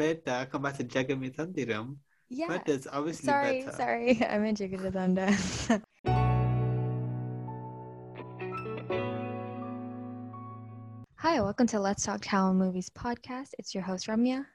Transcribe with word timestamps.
Petta 0.00 0.48
compared 0.50 0.76
to 0.76 0.84
Jagame 0.84 1.28
Thandhiram. 1.34 1.96
Yeah. 2.30 2.48
Petta 2.48 2.68
is 2.70 2.88
obviously 2.90 3.26
Sorry, 3.26 3.60
better. 3.64 3.76
sorry. 3.76 4.26
I 4.30 4.38
meant 4.38 4.58
Jigarthanda. 4.58 5.28
Hi, 11.16 11.38
welcome 11.42 11.66
to 11.66 11.78
Let's 11.78 12.06
Talk 12.06 12.22
Tamil 12.22 12.54
Movies 12.54 12.88
podcast. 12.88 13.50
It's 13.58 13.74
your 13.74 13.82
host 13.84 14.06
Ramya, 14.06 14.46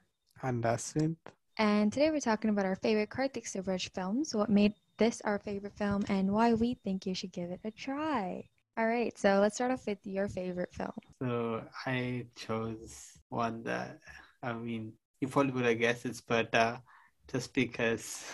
And 0.42 0.64
Aswin. 0.64 1.14
and 1.58 1.92
today 1.92 2.10
we're 2.10 2.18
talking 2.18 2.50
about 2.50 2.66
our 2.66 2.74
favorite 2.74 3.10
Karthik 3.10 3.46
Subbaraj 3.46 3.94
films, 3.94 4.34
what 4.34 4.50
made 4.50 4.74
this 4.98 5.22
our 5.24 5.38
favorite 5.38 5.78
film, 5.78 6.04
and 6.08 6.32
why 6.32 6.54
we 6.54 6.74
think 6.82 7.06
you 7.06 7.14
should 7.14 7.30
give 7.30 7.52
it 7.52 7.60
a 7.64 7.70
try. 7.70 8.42
All 8.76 8.86
right, 8.88 9.16
so 9.16 9.38
let's 9.38 9.54
start 9.54 9.70
off 9.70 9.86
with 9.86 9.98
your 10.02 10.26
favorite 10.26 10.74
film. 10.74 10.92
So 11.22 11.62
I 11.86 12.26
chose 12.34 13.12
one 13.28 13.62
that 13.62 14.00
I 14.42 14.52
mean 14.52 14.92
you 15.20 15.28
probably 15.28 15.52
would 15.52 15.64
have 15.66 15.78
guessed 15.78 16.06
it's 16.06 16.20
Petta 16.20 16.80
just 17.28 17.54
because 17.54 18.24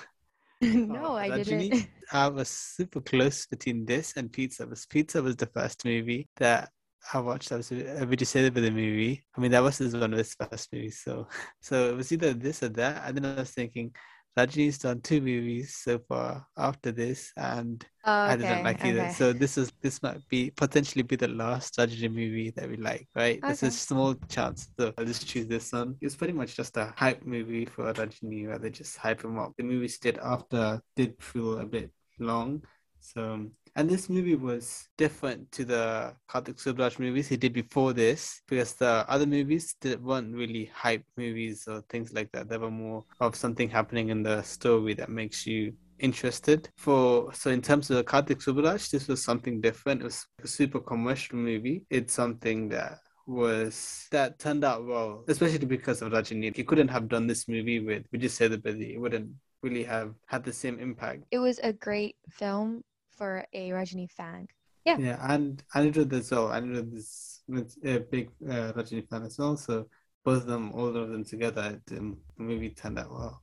uh, 0.62 0.78
no, 0.86 1.10
Oh, 1.10 1.14
I 1.14 1.30
Rajini? 1.30 1.70
didn't. 1.70 1.88
I 2.12 2.28
was 2.28 2.48
super 2.48 3.00
close 3.00 3.46
between 3.46 3.84
this 3.86 4.14
and 4.16 4.32
Pizza. 4.32 4.66
Was 4.66 4.86
Pizza 4.86 5.22
was 5.22 5.36
the 5.36 5.46
first 5.46 5.84
movie 5.84 6.28
that 6.36 6.70
I 7.12 7.20
watched. 7.20 7.52
I 7.52 7.56
uh, 7.56 7.58
was 7.58 7.72
a 7.72 7.74
Vijay 7.74 8.26
Sethupathi 8.26 8.72
movie. 8.72 9.24
I 9.36 9.40
mean, 9.40 9.50
that 9.52 9.62
was 9.62 9.80
one 9.80 10.12
of 10.12 10.18
his 10.18 10.34
first 10.34 10.72
movies. 10.72 11.00
So, 11.02 11.28
so 11.60 11.90
it 11.90 11.96
was 11.96 12.12
either 12.12 12.34
this 12.34 12.62
or 12.62 12.68
that. 12.70 13.02
And 13.06 13.16
then 13.16 13.26
I 13.26 13.40
was 13.40 13.50
thinking, 13.50 13.94
Rajini's 14.38 14.78
done 14.78 15.00
two 15.02 15.20
movies 15.20 15.76
so 15.76 15.98
far 16.08 16.46
after 16.56 16.90
this, 16.90 17.32
and 17.36 17.84
Oh, 18.04 18.10
I 18.12 18.36
didn't 18.36 18.64
like 18.64 18.84
either. 18.84 19.02
okay. 19.02 19.12
So 19.12 19.32
this 19.32 19.56
is 19.58 19.70
this 19.82 20.02
might 20.02 20.26
be 20.28 20.50
potentially 20.50 21.02
be 21.02 21.16
the 21.16 21.28
last 21.28 21.76
Rajini 21.76 22.08
movie 22.08 22.50
that 22.56 22.68
we 22.68 22.76
like, 22.76 23.06
right? 23.14 23.38
There's 23.42 23.62
a 23.62 23.70
small 23.70 24.14
chance. 24.28 24.68
So 24.78 24.92
I'll 24.96 25.04
just 25.04 25.26
choose 25.28 25.46
this 25.46 25.70
one. 25.72 25.96
It's 26.00 26.16
pretty 26.16 26.32
much 26.32 26.56
just 26.56 26.76
a 26.78 26.92
hype 26.96 27.24
movie 27.24 27.66
for 27.66 27.92
Rajini, 27.92 28.48
where 28.48 28.58
they 28.58 28.70
just 28.70 28.96
hype 28.96 29.22
him 29.22 29.38
up. 29.38 29.52
The 29.56 29.64
movies 29.64 29.98
did 29.98 30.18
after 30.18 30.80
did 30.96 31.14
feel 31.22 31.58
a 31.58 31.66
bit 31.66 31.90
long. 32.18 32.62
So 33.02 33.32
um, 33.32 33.52
and 33.74 33.88
this 33.88 34.08
movie 34.08 34.34
was 34.34 34.88
different 34.96 35.50
to 35.52 35.64
the 35.64 36.14
Karthik 36.30 36.62
Subbaraj 36.62 36.98
movies 36.98 37.28
he 37.28 37.36
did 37.36 37.52
before 37.52 37.92
this 37.92 38.42
because 38.48 38.74
the 38.74 39.04
other 39.08 39.26
movies 39.26 39.74
did, 39.80 40.02
weren't 40.02 40.34
really 40.34 40.70
hype 40.74 41.04
movies 41.16 41.66
or 41.66 41.82
things 41.88 42.12
like 42.12 42.30
that. 42.32 42.48
They 42.48 42.58
were 42.58 42.70
more 42.70 43.04
of 43.20 43.34
something 43.34 43.68
happening 43.68 44.10
in 44.10 44.22
the 44.22 44.42
story 44.42 44.94
that 44.94 45.08
makes 45.08 45.46
you 45.46 45.72
interested. 45.98 46.68
For 46.76 47.32
so 47.32 47.50
in 47.50 47.62
terms 47.62 47.90
of 47.90 47.96
the 47.96 48.04
Karthik 48.04 48.42
Subbaraj, 48.44 48.90
this 48.90 49.08
was 49.08 49.24
something 49.24 49.60
different. 49.60 50.02
It 50.02 50.04
was 50.04 50.26
a 50.42 50.48
super 50.48 50.80
commercial 50.80 51.38
movie. 51.38 51.84
It's 51.90 52.12
something 52.12 52.68
that 52.70 52.98
was 53.26 54.06
that 54.10 54.38
turned 54.38 54.64
out 54.64 54.86
well, 54.86 55.24
especially 55.28 55.66
because 55.66 56.02
of 56.02 56.12
Rajini. 56.12 56.54
He 56.54 56.64
couldn't 56.64 56.88
have 56.88 57.08
done 57.08 57.26
this 57.26 57.48
movie 57.48 57.80
with 57.80 58.10
Vijay 58.10 58.30
Sethupathi. 58.30 58.94
It 58.94 59.00
wouldn't 59.00 59.30
really 59.62 59.84
have 59.84 60.14
had 60.26 60.44
the 60.44 60.52
same 60.52 60.78
impact. 60.78 61.24
It 61.30 61.38
was 61.38 61.58
a 61.62 61.72
great 61.72 62.16
film 62.28 62.82
for 63.22 63.46
a 63.52 63.70
Rajini 63.70 64.10
fan. 64.10 64.48
Yeah. 64.84 64.98
Yeah, 64.98 65.18
and 65.32 65.62
Anirudh 65.76 66.12
as 66.12 66.30
well. 66.32 66.48
Anirudh 66.48 66.92
is 66.94 67.40
a 67.84 67.98
big 67.98 68.30
uh, 68.50 68.72
Rajini 68.72 69.08
fan 69.08 69.22
as 69.22 69.38
well. 69.38 69.56
So 69.56 69.86
both 70.24 70.42
of 70.42 70.46
them, 70.46 70.72
all 70.72 70.88
of 70.88 71.08
them 71.10 71.24
together, 71.24 71.80
the 71.86 72.16
movie 72.36 72.70
turned 72.70 72.98
out 72.98 73.10
well. 73.10 73.40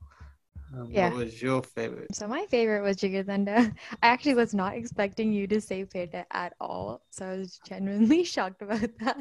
Um, 0.76 0.92
Yeah. 0.92 1.10
What 1.10 1.16
was 1.24 1.42
your 1.42 1.62
favorite? 1.62 2.12
So 2.12 2.28
my 2.28 2.44
favorite 2.50 2.82
was 2.82 2.96
Jigarthanda. 2.98 3.72
I 4.02 4.06
actually 4.08 4.34
was 4.34 4.52
not 4.54 4.74
expecting 4.74 5.32
you 5.32 5.46
to 5.48 5.60
say 5.60 5.84
Petta 5.84 6.24
at 6.30 6.52
all. 6.60 7.00
So 7.10 7.26
I 7.26 7.36
was 7.38 7.58
genuinely 7.66 8.24
shocked 8.34 8.62
about 8.62 8.90
that. 9.00 9.16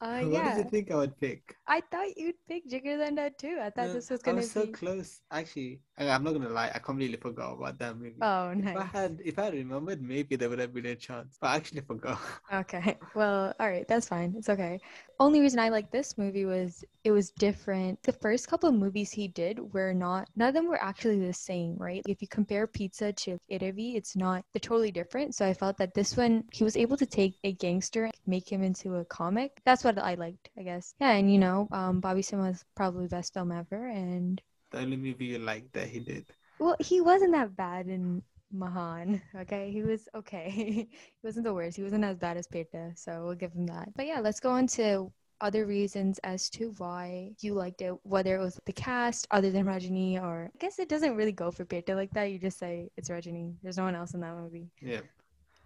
Uh, 0.00 0.20
what 0.32 0.32
yeah, 0.32 0.54
did 0.54 0.64
you 0.64 0.70
think 0.70 0.90
I 0.90 0.96
would 0.96 1.20
pick? 1.20 1.54
I 1.66 1.82
thought 1.90 2.16
you'd 2.16 2.40
pick 2.48 2.68
Jigarthanda 2.68 3.36
too. 3.36 3.58
I 3.60 3.70
thought 3.70 3.88
No, 3.88 3.92
this 3.92 4.10
was 4.10 4.22
gonna 4.22 4.38
I 4.38 4.40
was 4.40 4.50
so 4.50 4.66
be. 4.66 4.72
close. 4.72 5.20
Actually, 5.30 5.80
I'm 5.98 6.24
not 6.24 6.32
gonna 6.32 6.48
lie. 6.48 6.70
I 6.74 6.78
completely 6.78 7.16
forgot 7.16 7.52
about 7.54 7.78
that 7.78 7.96
movie. 7.96 8.14
Oh, 8.20 8.50
If 8.56 8.76
I 8.76 8.84
had, 8.84 9.20
if 9.24 9.38
I 9.38 9.44
had 9.46 9.54
remembered, 9.54 10.02
maybe 10.02 10.36
there 10.36 10.48
would 10.48 10.58
have 10.58 10.72
been 10.74 10.86
a 10.86 10.96
chance. 10.96 11.38
But 11.40 11.48
I 11.48 11.56
actually 11.56 11.82
forgot. 11.82 12.18
Okay. 12.52 12.98
Well, 13.14 13.54
all 13.58 13.68
right. 13.68 13.86
That's 13.88 14.08
fine. 14.08 14.34
It's 14.36 14.48
okay. 14.50 14.78
Only 15.18 15.40
reason 15.40 15.58
I 15.58 15.70
like 15.70 15.90
this 15.90 16.18
movie 16.18 16.44
was 16.44 16.84
it 17.04 17.10
was 17.10 17.30
different. 17.30 18.02
The 18.02 18.12
first 18.12 18.46
couple 18.48 18.68
of 18.68 18.74
movies 18.74 19.10
he 19.10 19.26
did 19.28 19.72
were 19.72 19.94
not, 19.94 20.28
none 20.36 20.48
of 20.48 20.54
them 20.54 20.66
were 20.68 20.82
actually 20.82 21.18
the 21.24 21.32
same, 21.32 21.76
right? 21.78 22.02
If 22.06 22.20
you 22.20 22.28
compare 22.28 22.66
Pizza 22.66 23.12
to 23.12 23.38
Iraivi, 23.50 23.94
it's 23.96 24.16
not, 24.16 24.44
they're 24.52 24.60
totally 24.60 24.90
different. 24.90 25.34
So 25.34 25.46
I 25.46 25.54
felt 25.54 25.78
that 25.78 25.94
this 25.94 26.16
one, 26.16 26.44
he 26.52 26.64
was 26.64 26.76
able 26.76 26.96
to 26.98 27.06
take 27.06 27.36
a 27.44 27.52
gangster, 27.52 28.04
and 28.04 28.14
make 28.26 28.50
him 28.50 28.62
into 28.62 28.96
a 28.96 29.04
comic. 29.06 29.60
That's 29.64 29.84
what 29.84 29.98
I 29.98 30.14
liked, 30.14 30.50
I 30.58 30.62
guess. 30.62 30.94
Yeah. 31.00 31.12
And, 31.12 31.32
you 31.32 31.38
know, 31.38 31.68
um, 31.72 32.00
Bobby 32.00 32.22
Simha 32.22 32.48
was 32.48 32.64
probably 32.74 33.06
best 33.08 33.32
film 33.32 33.52
ever. 33.52 33.86
And, 33.88 34.42
The 34.72 34.78
only 34.78 34.96
movie 34.96 35.26
you 35.26 35.38
liked 35.38 35.72
that 35.74 35.88
he 35.88 36.00
did. 36.00 36.26
well, 36.58 36.76
he 36.80 37.00
wasn't 37.00 37.32
that 37.32 37.54
bad 37.56 37.88
in 37.88 38.22
Mahan. 38.52 39.20
Okay, 39.36 39.70
he 39.70 39.82
was 39.82 40.08
okay. 40.14 40.50
he 40.50 40.88
wasn't 41.22 41.44
the 41.44 41.54
worst. 41.54 41.76
He 41.76 41.82
wasn't 41.82 42.04
as 42.04 42.18
bad 42.18 42.36
as 42.36 42.46
Petta, 42.46 42.96
so 42.98 43.24
we'll 43.24 43.34
give 43.34 43.52
him 43.52 43.66
that. 43.66 43.88
But 43.94 44.06
yeah, 44.06 44.20
let's 44.20 44.40
go 44.40 44.50
on 44.50 44.66
to 44.78 45.12
other 45.40 45.66
reasons 45.66 46.18
as 46.22 46.48
to 46.50 46.72
why 46.78 47.32
you 47.40 47.54
liked 47.54 47.82
it. 47.82 47.94
Whether 48.04 48.36
it 48.36 48.40
was 48.40 48.60
the 48.64 48.72
cast, 48.72 49.26
other 49.30 49.50
than 49.50 49.66
Rajini, 49.66 50.22
or 50.22 50.50
I 50.54 50.58
guess 50.58 50.78
it 50.78 50.88
doesn't 50.88 51.16
really 51.16 51.32
go 51.32 51.50
for 51.50 51.64
Petta 51.64 51.94
like 51.94 52.12
that. 52.12 52.30
You 52.30 52.38
just 52.38 52.58
say 52.58 52.90
it's 52.96 53.10
Rajini. 53.10 53.54
There's 53.62 53.76
no 53.78 53.84
one 53.84 53.94
else 53.96 54.14
in 54.14 54.20
that 54.20 54.36
movie. 54.36 54.70
Yeah. 54.80 55.00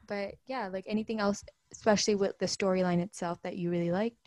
But 0.06 0.34
yeah, 0.46 0.68
like 0.68 0.84
anything 0.86 1.20
else, 1.20 1.44
especially 1.72 2.14
with 2.14 2.38
the 2.38 2.46
storyline 2.46 3.00
itself 3.00 3.38
that 3.42 3.56
you 3.58 3.70
really 3.70 3.90
liked. 3.90 4.25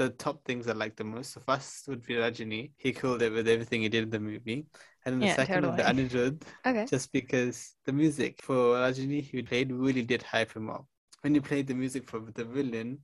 The 0.00 0.10
top 0.10 0.44
things 0.44 0.66
I 0.66 0.72
like 0.72 0.96
the 0.96 1.04
most. 1.04 1.34
The 1.34 1.40
first 1.40 1.86
would 1.88 2.04
be 2.06 2.14
Rajini. 2.14 2.72
He 2.76 2.92
killed 2.92 3.22
it 3.22 3.32
with 3.32 3.46
everything 3.48 3.82
he 3.82 3.88
did 3.88 4.04
in 4.04 4.10
the 4.10 4.20
movie. 4.20 4.66
And 5.04 5.14
then 5.14 5.20
the 5.20 5.26
Yeah, 5.26 5.36
second 5.36 5.66
would 5.66 5.76
be. 5.76 5.82
Anirudh, 5.82 6.42
Okay. 6.66 6.86
just 6.86 7.12
because 7.12 7.74
the 7.84 7.92
music 7.92 8.42
for 8.42 8.76
Rajini 8.76 9.22
he 9.22 9.42
played 9.42 9.72
really 9.72 10.02
did 10.02 10.22
hype 10.22 10.52
him 10.56 10.70
up. 10.70 10.86
When 11.22 11.34
he 11.34 11.40
played 11.40 11.66
the 11.66 11.74
music 11.74 12.08
for 12.08 12.20
the 12.20 12.44
villain, 12.44 12.98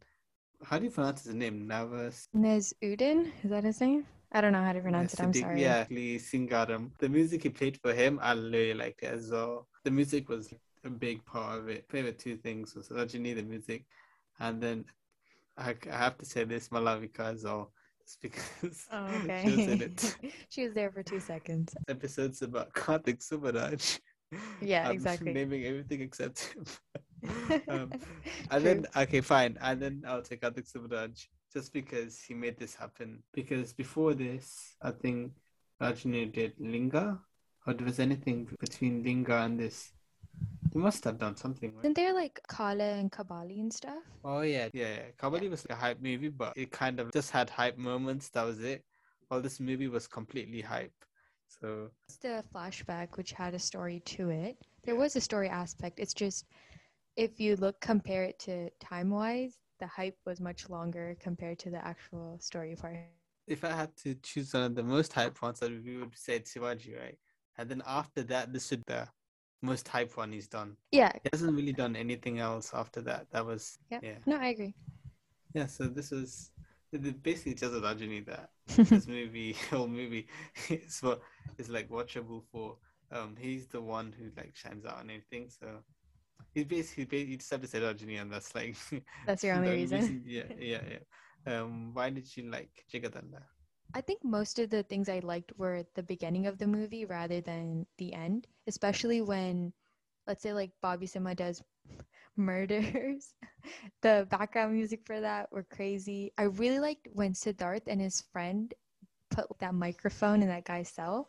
how 0.65 0.79
do 0.79 0.85
you 0.87 0.91
pronounce 0.91 1.25
his 1.25 1.35
name? 1.35 1.67
Navas. 1.67 2.29
Nez 2.33 2.73
Udin, 2.83 3.31
is 3.45 3.51
that 3.51 3.65
his 3.65 3.81
name? 3.81 4.07
I 4.33 4.41
don't 4.41 4.53
know 4.53 4.63
how 4.63 4.73
to 4.73 4.81
pronounce 4.81 5.13
it. 5.15 5.21
I'm 5.21 5.33
Siddiq- 5.33 5.43
sorry. 5.43 5.61
Yeah, 5.61 5.85
Lee 5.91 6.17
Singaram. 6.19 6.91
The 6.99 7.09
music 7.09 7.43
he 7.43 7.51
played 7.51 7.79
for 7.83 7.93
him, 7.93 8.19
I 8.23 8.33
really 8.33 8.75
liked 8.75 9.03
it 9.03 9.13
as 9.13 9.31
well. 9.31 9.69
The 9.85 9.91
music 9.91 10.29
was 10.29 10.53
a 10.85 10.91
big 10.91 11.25
part 11.25 11.59
of 11.61 11.69
it. 11.69 11.85
Favorite 11.91 12.19
two 12.19 12.37
things 12.37 12.75
was 12.75 12.89
Rajini, 12.89 13.35
the 13.35 13.43
music, 13.43 13.85
and 14.41 14.63
then 14.63 14.85
I, 15.59 15.75
I 15.91 15.97
have 15.97 16.19
to 16.19 16.27
say 16.27 16.45
this 16.45 16.69
Malavika 16.69 17.33
as 17.33 17.45
well, 17.45 17.73
just 18.03 18.21
because 18.21 18.87
Oh, 18.93 19.09
she 19.43 19.51
was 19.51 19.67
in 19.67 19.83
it. 19.83 20.17
she 20.49 20.65
was 20.65 20.75
there 20.75 20.91
for 20.91 21.03
two 21.03 21.21
seconds. 21.21 21.75
Episodes 21.89 22.43
about 22.43 22.73
Karthik 22.75 23.19
Subbaraj. 23.27 23.99
Yeah, 24.61 24.89
I'm 24.89 24.93
exactly. 24.97 25.33
Naming 25.33 25.65
everything 25.65 26.01
except 26.03 26.55
him. 26.55 26.65
um, 27.69 27.93
and 28.51 28.65
then 28.65 28.87
okay, 28.97 29.21
fine. 29.21 29.57
And 29.61 29.81
then 29.81 30.03
I'll 30.07 30.23
take 30.23 30.43
Karthik 30.43 30.71
Subbaraj 30.71 31.27
just 31.53 31.73
because 31.73 32.21
he 32.21 32.35
made 32.35 32.59
this 32.59 32.75
happen. 32.75 33.23
Because 33.33 33.73
before 33.73 34.15
this, 34.15 34.75
I 34.83 34.91
think 34.91 35.33
Rajini 35.81 36.33
did 36.33 36.53
Linga, 36.59 37.19
or 37.67 37.75
there 37.75 37.87
was 37.87 37.99
anything 37.99 38.49
between 38.61 39.03
Linga 39.03 39.39
and 39.39 39.59
this. 39.59 39.93
He 40.77 40.83
must 40.83 41.05
have 41.05 41.17
done 41.19 41.35
something. 41.37 41.73
Right? 41.75 41.85
Isn't 41.85 41.95
there 41.95 42.13
like 42.13 42.39
Kaala 42.51 43.01
and 43.01 43.11
Kabali 43.11 43.61
and 43.61 43.73
stuff? 43.73 44.03
Oh 44.23 44.43
yeah, 44.43 44.69
yeah, 44.75 44.89
yeah. 44.97 45.11
Kabali 45.19 45.49
was 45.49 45.65
like 45.67 45.79
a 45.79 45.81
hype 45.81 46.03
movie, 46.03 46.29
but 46.29 46.53
it 46.55 46.71
kind 46.71 47.01
of 47.01 47.11
just 47.13 47.31
had 47.31 47.49
hype 47.49 47.79
moments. 47.79 48.29
That 48.29 48.43
was 48.43 48.61
it. 48.61 48.85
While 49.29 49.41
this 49.41 49.59
movie 49.59 49.89
was 49.89 50.07
completely 50.07 50.61
hype. 50.61 50.93
So 51.49 51.89
It's 52.11 52.19
the 52.19 52.45
flashback, 52.55 53.17
which 53.17 53.33
had 53.33 53.55
a 53.55 53.59
story 53.59 54.01
to 54.01 54.29
it. 54.29 54.59
There 54.85 54.97
was 54.97 55.17
a 55.17 55.21
story 55.23 55.49
aspect. 55.49 55.99
It's 55.99 56.13
just 56.13 56.45
if 57.17 57.41
you 57.41 57.57
look, 57.57 57.81
compare 57.81 58.25
it 58.25 58.39
to 58.41 58.69
time 58.79 59.09
wise, 59.09 59.57
the 59.81 59.87
hype 59.87 60.19
was 60.27 60.43
much 60.43 60.69
longer 60.69 61.17
compared 61.21 61.59
to 61.61 61.71
the 61.71 61.83
actual 61.83 62.37
story 62.39 62.77
part. 62.77 62.99
if 63.47 63.65
I 63.65 63.73
had 63.73 63.97
to 64.05 64.15
choose 64.17 64.53
one 64.53 64.65
of 64.65 64.75
the 64.75 64.83
most 64.83 65.15
hype 65.15 65.41
ones, 65.41 65.63
I 65.63 65.69
would, 65.69 65.87
we 65.87 65.97
would 65.97 66.19
say 66.19 66.41
Shivaji, 66.41 67.01
right? 67.01 67.19
And 67.57 67.71
then 67.71 67.83
after 67.87 68.23
that, 68.25 68.53
this 68.53 68.73
is 68.73 68.81
the 68.87 69.09
most 69.63 69.89
hype 69.89 70.17
one 70.17 70.33
he's 70.33 70.49
done. 70.49 70.77
Yeah, 70.93 71.13
He 71.23 71.29
hasn't 71.33 71.57
really 71.57 71.73
done 71.73 71.97
anything 71.97 72.39
else 72.39 72.73
after 72.75 73.01
that. 73.03 73.27
That 73.31 73.45
was 73.47 73.79
yeah. 73.91 74.01
yeah, 74.03 74.19
No, 74.27 74.37
I 74.37 74.49
agree. 74.49 74.75
yeah. 75.55 75.67
So 75.67 75.85
this 75.85 76.11
was 76.11 76.51
it 76.93 77.23
basically 77.23 77.55
just 77.55 77.75
a 77.75 77.81
Rajini 77.81 78.25
that 78.27 78.51
this 78.67 79.07
movie, 79.07 79.57
whole 79.71 79.89
movie, 79.89 80.29
is 80.69 81.01
what 81.03 81.21
is 81.59 81.69
like 81.69 81.89
watchable 81.91 82.43
for. 82.53 82.77
Um, 83.13 83.37
he's 83.39 83.67
the 83.67 83.81
one 83.81 84.13
who 84.19 84.31
like 84.37 84.55
shines 84.55 84.85
out 84.85 84.99
on 84.99 85.11
anything. 85.11 85.49
So 85.49 85.67
he's 86.55 86.65
basically 86.65 87.05
ba- 87.05 87.29
you 87.29 87.37
just 87.37 87.51
have 87.51 87.61
to 87.63 87.67
say 87.69 87.81
Rajini, 87.81 88.21
and 88.21 88.33
that's 88.33 88.55
like 88.55 88.77
That's 89.27 89.43
your 89.45 89.55
only 89.57 89.71
reason. 89.71 90.23
Yeah, 90.27 90.45
yeah, 90.59 90.81
yeah. 90.91 90.99
Um, 91.61 91.95
why 91.95 92.11
did 92.11 92.35
you 92.37 92.51
like 92.51 92.71
Jigarthanda? 92.93 93.43
I 93.95 94.01
think 94.01 94.23
most 94.25 94.59
of 94.59 94.71
the 94.71 94.83
things 94.83 95.09
I 95.09 95.21
liked 95.21 95.53
were 95.57 95.85
the 95.95 96.03
beginning 96.03 96.47
of 96.47 96.59
the 96.59 96.67
movie 96.67 97.05
rather 97.05 97.41
than 97.41 97.87
the 97.99 98.13
end, 98.13 98.47
especially 98.67 99.23
when, 99.23 99.73
let's 100.27 100.43
say, 100.43 100.53
like 100.53 100.71
Bobby 100.83 101.07
Simha 101.07 101.35
does 101.35 101.63
murders. 102.37 103.35
the 104.03 104.27
background 104.31 104.75
music 104.75 105.01
for 105.05 105.21
that 105.21 105.51
were 105.53 105.65
crazy. 105.65 106.33
I 106.37 106.45
really 106.45 106.79
liked 106.79 107.09
when 107.13 107.33
Siddharth 107.33 107.87
and 107.87 108.01
his 108.01 108.23
friend 108.33 108.73
put 109.31 109.47
that 109.59 109.75
microphone 109.75 110.43
in 110.43 110.49
that 110.49 110.65
guy's 110.65 110.89
cell 110.89 111.29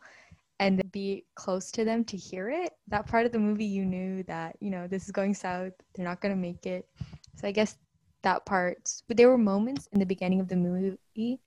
and 0.60 0.82
be 0.92 1.24
close 1.34 1.70
to 1.72 1.84
them 1.84 2.04
to 2.04 2.16
hear 2.16 2.50
it, 2.50 2.72
that 2.88 3.06
part 3.06 3.26
of 3.26 3.32
the 3.32 3.38
movie 3.38 3.64
you 3.64 3.84
knew 3.84 4.22
that, 4.24 4.56
you 4.60 4.70
know, 4.70 4.86
this 4.88 5.04
is 5.04 5.12
going 5.12 5.34
south, 5.34 5.72
they're 5.94 6.04
not 6.04 6.20
going 6.20 6.34
to 6.34 6.40
make 6.40 6.66
it. 6.66 6.88
So 7.36 7.46
I 7.46 7.52
guess 7.52 7.76
that 8.22 8.44
part, 8.44 8.92
but 9.06 9.16
there 9.16 9.28
were 9.28 9.38
moments 9.38 9.88
in 9.92 10.00
the 10.00 10.06
beginning 10.06 10.40
of 10.40 10.48
the 10.48 10.56
movie 10.56 11.40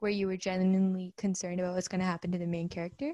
where 0.00 0.10
you 0.10 0.26
were 0.26 0.36
genuinely 0.36 1.12
concerned 1.16 1.60
about 1.60 1.74
what's 1.74 1.88
going 1.88 2.00
to 2.00 2.06
happen 2.06 2.32
to 2.32 2.38
the 2.38 2.46
main 2.46 2.68
character. 2.68 3.12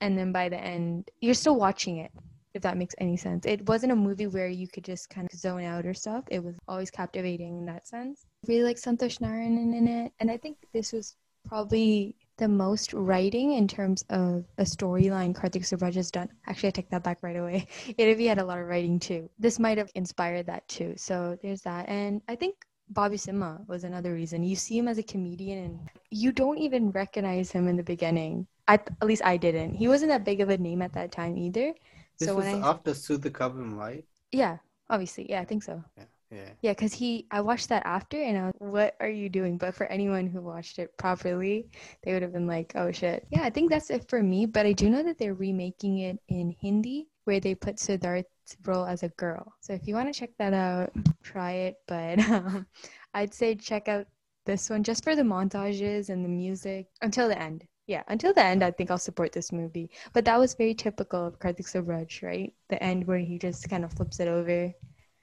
And 0.00 0.16
then 0.16 0.32
by 0.32 0.48
the 0.48 0.58
end, 0.58 1.10
you're 1.20 1.34
still 1.34 1.56
watching 1.56 1.98
it, 1.98 2.12
if 2.54 2.62
that 2.62 2.76
makes 2.76 2.94
any 2.98 3.16
sense. 3.16 3.46
It 3.46 3.66
wasn't 3.66 3.92
a 3.92 3.96
movie 3.96 4.26
where 4.26 4.48
you 4.48 4.68
could 4.68 4.84
just 4.84 5.08
kind 5.08 5.28
of 5.32 5.38
zone 5.38 5.64
out 5.64 5.86
or 5.86 5.94
stuff. 5.94 6.24
It 6.30 6.42
was 6.42 6.54
always 6.68 6.90
captivating 6.90 7.58
in 7.58 7.66
that 7.66 7.86
sense. 7.88 8.26
Really 8.46 8.64
like 8.64 8.76
Santosh 8.76 9.18
Narayanan 9.18 9.74
in 9.76 9.88
it. 9.88 10.12
And 10.20 10.30
I 10.30 10.36
think 10.36 10.58
this 10.72 10.92
was 10.92 11.16
probably 11.48 12.16
the 12.38 12.48
most 12.48 12.92
writing 12.92 13.52
in 13.52 13.66
terms 13.66 14.04
of 14.10 14.44
a 14.58 14.62
storyline 14.62 15.34
Karthik 15.34 15.62
Subbaraj 15.62 15.94
has 15.94 16.10
done. 16.10 16.28
Actually, 16.46 16.68
I 16.68 16.72
take 16.72 16.90
that 16.90 17.02
back 17.02 17.22
right 17.22 17.36
away. 17.36 17.66
Iraivi 17.98 18.28
had 18.28 18.38
a 18.38 18.44
lot 18.44 18.58
of 18.58 18.66
writing 18.66 18.98
too. 18.98 19.30
This 19.38 19.58
might 19.58 19.78
have 19.78 19.90
inspired 19.94 20.46
that 20.46 20.68
too. 20.68 20.94
So 20.96 21.38
there's 21.42 21.62
that. 21.62 21.88
And 21.88 22.20
I 22.28 22.36
think 22.36 22.65
Bobby 22.88 23.16
Simha 23.16 23.60
was 23.66 23.84
another 23.84 24.14
reason. 24.14 24.42
You 24.42 24.56
see 24.56 24.78
him 24.78 24.88
as 24.88 24.98
a 24.98 25.02
comedian 25.02 25.64
and 25.64 25.90
you 26.10 26.32
don't 26.32 26.58
even 26.58 26.90
recognize 26.90 27.50
him 27.50 27.68
in 27.68 27.76
the 27.76 27.82
beginning. 27.82 28.46
I, 28.68 28.74
at 28.74 29.06
least 29.06 29.24
I 29.24 29.36
didn't. 29.36 29.74
He 29.74 29.88
wasn't 29.88 30.10
that 30.10 30.24
big 30.24 30.40
of 30.40 30.50
a 30.50 30.58
name 30.58 30.82
at 30.82 30.92
that 30.94 31.12
time 31.12 31.36
either. 31.36 31.74
This 32.18 32.28
so 32.28 32.36
was 32.36 32.46
I, 32.46 32.52
after 32.52 32.92
Soodhu 32.92 33.30
Kavvum, 33.30 33.76
right? 33.76 34.04
yeah, 34.32 34.58
obviously, 34.88 35.26
yeah, 35.28 35.40
I 35.40 35.44
think 35.44 35.62
so. 35.62 35.82
Yeah. 35.96 36.04
Yeah. 36.30 36.50
Yeah, 36.60 36.72
because 36.72 36.92
he, 36.92 37.26
I 37.30 37.40
watched 37.40 37.68
that 37.68 37.86
after, 37.86 38.20
and 38.20 38.36
I 38.36 38.46
was, 38.46 38.54
what 38.58 38.96
are 38.98 39.08
you 39.08 39.28
doing? 39.28 39.58
But 39.58 39.74
for 39.74 39.86
anyone 39.86 40.26
who 40.26 40.40
watched 40.40 40.78
it 40.80 40.96
properly, 40.98 41.68
they 42.02 42.12
would 42.12 42.22
have 42.22 42.32
been 42.32 42.48
like, 42.48 42.72
oh 42.74 42.90
shit. 42.90 43.26
Yeah, 43.30 43.42
I 43.42 43.50
think 43.50 43.70
that's 43.70 43.90
it 43.90 44.08
for 44.08 44.22
me. 44.22 44.46
But 44.46 44.66
I 44.66 44.72
do 44.72 44.90
know 44.90 45.04
that 45.04 45.18
they're 45.18 45.34
remaking 45.34 45.98
it 45.98 46.18
in 46.28 46.50
Hindi, 46.60 47.06
where 47.24 47.38
they 47.38 47.54
put 47.54 47.78
Siddharth's 47.78 48.28
role 48.64 48.86
as 48.86 49.02
a 49.02 49.08
girl. 49.10 49.54
So 49.60 49.72
if 49.72 49.86
you 49.86 49.94
want 49.94 50.12
to 50.12 50.18
check 50.18 50.30
that 50.38 50.52
out, 50.52 50.92
try 51.22 51.52
it. 51.52 51.76
But 51.86 52.18
um, 52.30 52.66
I'd 53.14 53.34
say 53.34 53.54
check 53.54 53.88
out 53.88 54.06
this 54.44 54.70
one 54.70 54.82
just 54.84 55.04
for 55.04 55.16
the 55.16 55.22
montages 55.22 56.08
and 56.08 56.24
the 56.24 56.28
music 56.28 56.86
until 57.02 57.28
the 57.28 57.40
end. 57.40 57.64
Yeah, 57.86 58.02
until 58.08 58.34
the 58.34 58.44
end, 58.44 58.64
I 58.64 58.72
think 58.72 58.90
I'll 58.90 58.98
support 58.98 59.32
this 59.32 59.52
movie. 59.52 59.90
But 60.12 60.24
that 60.24 60.38
was 60.38 60.54
very 60.54 60.74
typical 60.74 61.24
of 61.24 61.38
Karthik 61.38 61.70
Subbaraj, 61.70 62.22
right? 62.22 62.52
The 62.68 62.82
end 62.82 63.06
where 63.06 63.18
he 63.18 63.38
just 63.38 63.68
kind 63.70 63.84
of 63.84 63.92
flips 63.92 64.18
it 64.18 64.26
over. 64.26 64.72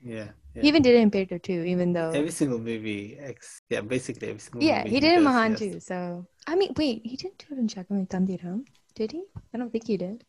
Yeah. 0.02 0.28
yeah. 0.56 0.62
He 0.62 0.68
even 0.68 0.82
did 0.82 0.96
it 0.96 1.00
in 1.00 1.12
Petta 1.12 1.42
too, 1.42 1.64
even 1.64 1.94
though 1.94 2.12
every 2.12 2.32
single 2.32 2.60
movie, 2.60 3.18
ex- 3.20 3.62
yeah, 3.70 3.82
basically 3.82 4.30
every 4.30 4.40
single 4.40 4.64
yeah, 4.64 4.84
he 4.84 5.00
did 5.00 5.12
it 5.12 5.18
in 5.18 5.24
Mahan 5.24 5.52
yes. 5.52 5.60
too. 5.60 5.80
So 5.80 6.28
I 6.48 6.56
mean, 6.56 6.74
wait, 6.78 7.02
he 7.06 7.16
didn't 7.16 7.38
do 7.38 7.56
it 7.56 7.60
in 7.60 7.68
Jagame 7.68 8.08
Thandhiram, 8.08 8.66
did 8.96 9.12
he? 9.12 9.24
I 9.54 9.58
don't 9.58 9.72
think 9.72 9.88
he 9.88 9.98
did. 9.98 10.24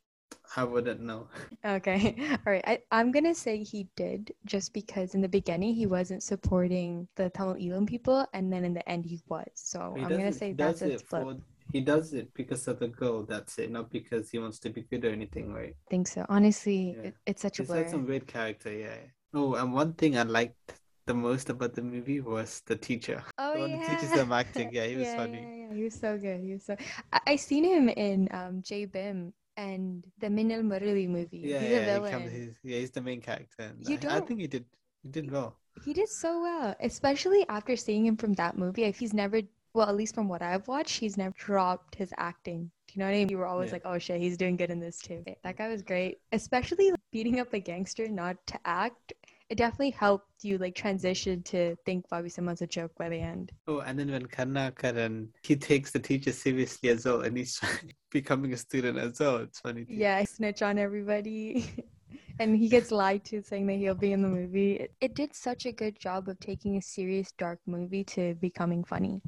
I 0.56 0.64
wouldn't 0.64 1.00
know. 1.00 1.28
Okay, 1.64 2.14
all 2.46 2.52
right. 2.52 2.64
I, 2.66 2.78
I'm 2.90 3.10
gonna 3.12 3.34
say 3.34 3.62
he 3.62 3.88
did 3.96 4.32
just 4.44 4.72
because 4.72 5.14
in 5.14 5.20
the 5.20 5.28
beginning 5.28 5.75
he 5.75 5.86
wasn't 5.86 6.22
supporting 6.22 7.08
the 7.16 7.31
Tamil 7.31 7.54
Eelam 7.56 7.86
people, 7.86 8.26
and 8.32 8.52
then 8.52 8.64
in 8.64 8.75
the 8.75 8.86
end 8.88 9.04
he 9.04 9.20
was. 9.28 9.46
So 9.54 9.94
He 9.96 10.02
I'm 10.02 10.10
gonna 10.10 10.32
say 10.32 10.52
that's 10.52 10.82
a 10.82 10.92
it 10.92 11.02
flip. 11.02 11.22
for 11.22 11.36
he 11.72 11.81
does 11.81 12.12
it 12.12 12.32
because 12.34 12.69
of 12.69 12.78
the 12.78 12.88
girl. 12.88 13.25
That's 13.25 13.58
it, 13.58 13.70
not 13.70 13.90
because 13.90 14.31
he 14.31 14.38
wants 14.38 14.58
to 14.60 14.70
be 14.70 14.82
good 14.82 15.04
or 15.04 15.10
anything, 15.10 15.52
right? 15.52 15.75
I 15.75 15.90
think 15.90 16.06
so. 16.08 16.25
Honestly, 16.28 16.94
Yeah. 16.96 17.08
it, 17.08 17.14
it's 17.26 17.42
such 17.42 17.58
a 17.58 17.62
He's 17.62 17.69
blur. 17.69 17.78
like 17.78 17.88
some 17.88 18.06
weird 18.06 18.26
character, 18.26 18.72
yeah. 18.72 18.98
Oh, 19.32 19.54
and 19.54 19.72
one 19.72 19.94
thing 19.94 20.16
I 20.16 20.22
liked 20.22 20.78
the 21.06 21.14
most 21.14 21.50
about 21.50 21.75
the 21.75 21.82
movie 21.82 22.20
was 22.20 22.62
the 22.66 22.76
teacher. 22.76 23.22
Oh 23.38 23.54
the 23.54 23.60
one 23.60 23.70
yeah. 23.70 23.78
that 23.78 24.00
teaches 24.00 24.12
them 24.12 24.32
acting. 24.32 24.72
Yeah, 24.72 24.86
he 24.86 24.96
was 24.96 25.08
yeah, 25.08 25.16
funny. 25.16 25.40
Yeah, 25.42 25.66
yeah, 25.69 25.75
he 25.75 25.82
was 25.84 25.94
so 25.94 26.16
good. 26.19 26.40
He 26.40 26.52
was 26.52 26.64
so. 26.64 26.76
I, 27.12 27.20
I 27.26 27.36
seen 27.36 27.64
him 27.64 27.88
in 27.88 28.28
um 28.32 28.62
Jai 28.62 28.86
Bhim 28.86 29.32
and 29.56 30.05
the 30.19 30.31
Minnal 30.31 30.62
Murali 30.62 31.09
movie. 31.09 31.39
Yeah, 31.39 31.61
he's 31.61 31.71
yeah, 31.71 31.77
a 31.77 31.81
he 31.81 31.85
villain. 31.87 32.12
comes, 32.12 32.33
he's, 32.33 32.59
yeah, 32.62 32.79
he's 32.79 32.91
the 32.91 33.01
main 33.01 33.21
character. 33.21 33.73
You 33.81 33.97
don't- 33.99 34.12
I 34.12 34.21
think 34.21 34.41
he 34.41 34.47
did 34.47 34.65
he 35.03 35.09
did 35.11 35.31
well. 35.31 35.56
He 35.85 35.93
did 35.93 36.09
so 36.09 36.41
well, 36.43 36.75
especially 36.81 37.45
after 37.49 37.77
seeing 37.77 38.06
him 38.06 38.17
from 38.17 38.33
that 38.35 38.56
movie. 38.56 38.85
If 38.85 38.99
he's 38.99 39.12
never, 39.12 39.41
well, 39.75 39.89
at 39.89 39.97
least 39.97 40.15
from 40.15 40.29
what 40.29 40.41
I've 40.41 40.67
watched, 40.69 40.99
he's 41.01 41.17
never 41.17 41.35
dropped 41.37 41.97
his 41.97 42.12
acting. 42.17 42.71
Do 42.89 42.95
you 42.95 43.01
know 43.01 43.06
what 43.06 43.15
I 43.15 43.19
mean? 43.19 43.29
You 43.29 43.39
were 43.39 43.47
always 43.47 43.71
Yeah. 43.71 43.75
like, 43.75 43.83
oh 43.85 43.99
shit, 43.99 44.21
he's 44.21 44.37
doing 44.37 44.56
good 44.56 44.71
in 44.71 44.79
this 44.81 44.99
too. 45.01 45.25
That 45.43 45.56
guy 45.56 45.69
was 45.69 45.83
great, 45.83 46.19
especially 46.33 46.91
like, 46.91 47.01
beating 47.11 47.41
up 47.41 47.53
a 47.53 47.59
gangster 47.61 48.09
not 48.09 48.37
to 48.47 48.59
act. 48.65 49.12
It 49.55 49.59
definitely 49.59 49.91
helped 49.91 50.43
you 50.43 50.59
like 50.59 50.75
transition 50.75 51.41
to 51.45 51.77
think 51.87 52.09
Bobby 52.09 52.29
Simha's 52.29 52.61
a 52.61 52.67
joke 52.67 52.91
by 52.99 53.09
the 53.09 53.21
end. 53.21 53.53
Oh, 53.69 53.79
and 53.79 53.97
then 53.97 54.11
when 54.11 54.27
Karna 54.27 54.73
Karnakaran 54.75 55.29
he 55.45 55.55
takes 55.55 55.93
the 55.93 56.01
teacher 56.01 56.33
seriously 56.33 56.89
as 56.89 57.05
well, 57.05 57.21
and 57.21 57.37
he's 57.37 57.61
becoming 58.11 58.53
a 58.53 58.56
student 58.56 58.99
as 58.99 59.21
well. 59.21 59.37
It's 59.37 59.61
funny. 59.61 59.85
too. 59.85 59.95
Yeah, 59.95 60.25
snitch 60.25 60.61
on 60.62 60.77
everybody. 60.77 61.71
and 62.41 62.56
he 62.56 62.69
gets 62.69 62.91
lied 62.91 63.25
to 63.27 63.45
saying 63.45 63.69
that 63.69 63.75
he'll 63.75 63.95
be 63.95 64.12
in 64.12 64.23
the 64.23 64.29
movie. 64.29 64.73
It, 64.73 64.95
it 65.01 65.15
did 65.15 65.33
such 65.37 65.67
a 65.67 65.73
good 65.73 66.01
job 66.01 66.29
of 66.29 66.41
taking 66.41 66.77
a 66.77 66.83
serious, 66.83 67.31
dark 67.39 67.61
movie 67.65 68.03
to 68.17 68.35
becoming 68.41 68.83
funny. 68.83 69.23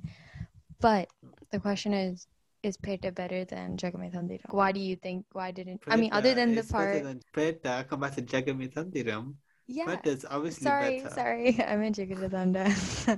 But 0.81 1.07
the 1.53 1.61
question 1.61 1.93
is, 1.95 2.27
is 2.65 2.77
Petta 2.77 3.15
better 3.15 3.45
than 3.45 3.77
Jagame 3.77 4.13
Thandira? 4.13 4.53
Why 4.53 4.73
do 4.73 4.81
you 4.81 4.97
think? 4.97 5.25
Why 5.31 5.53
didn't? 5.53 5.83
I 5.87 5.95
mean, 5.95 6.13
other 6.13 6.33
uh, 6.33 6.35
than 6.35 6.57
the 6.57 6.65
part. 6.65 7.05
than 7.05 7.21
Petta, 7.33 7.67
uh, 7.67 7.83
come 7.85 8.01
back 8.01 8.17
to 8.17 8.23
Jagame 8.23 8.75
Thandhiram. 8.75 9.37
Yeah. 9.67 9.87
Petta 9.87 10.07
is 10.09 10.27
obviously 10.29 10.67
Sorry, 10.67 11.01
better. 11.01 11.11
sorry. 11.11 11.61
I 11.67 11.77
meant 11.77 11.97
Jigarthanda. 11.97 12.67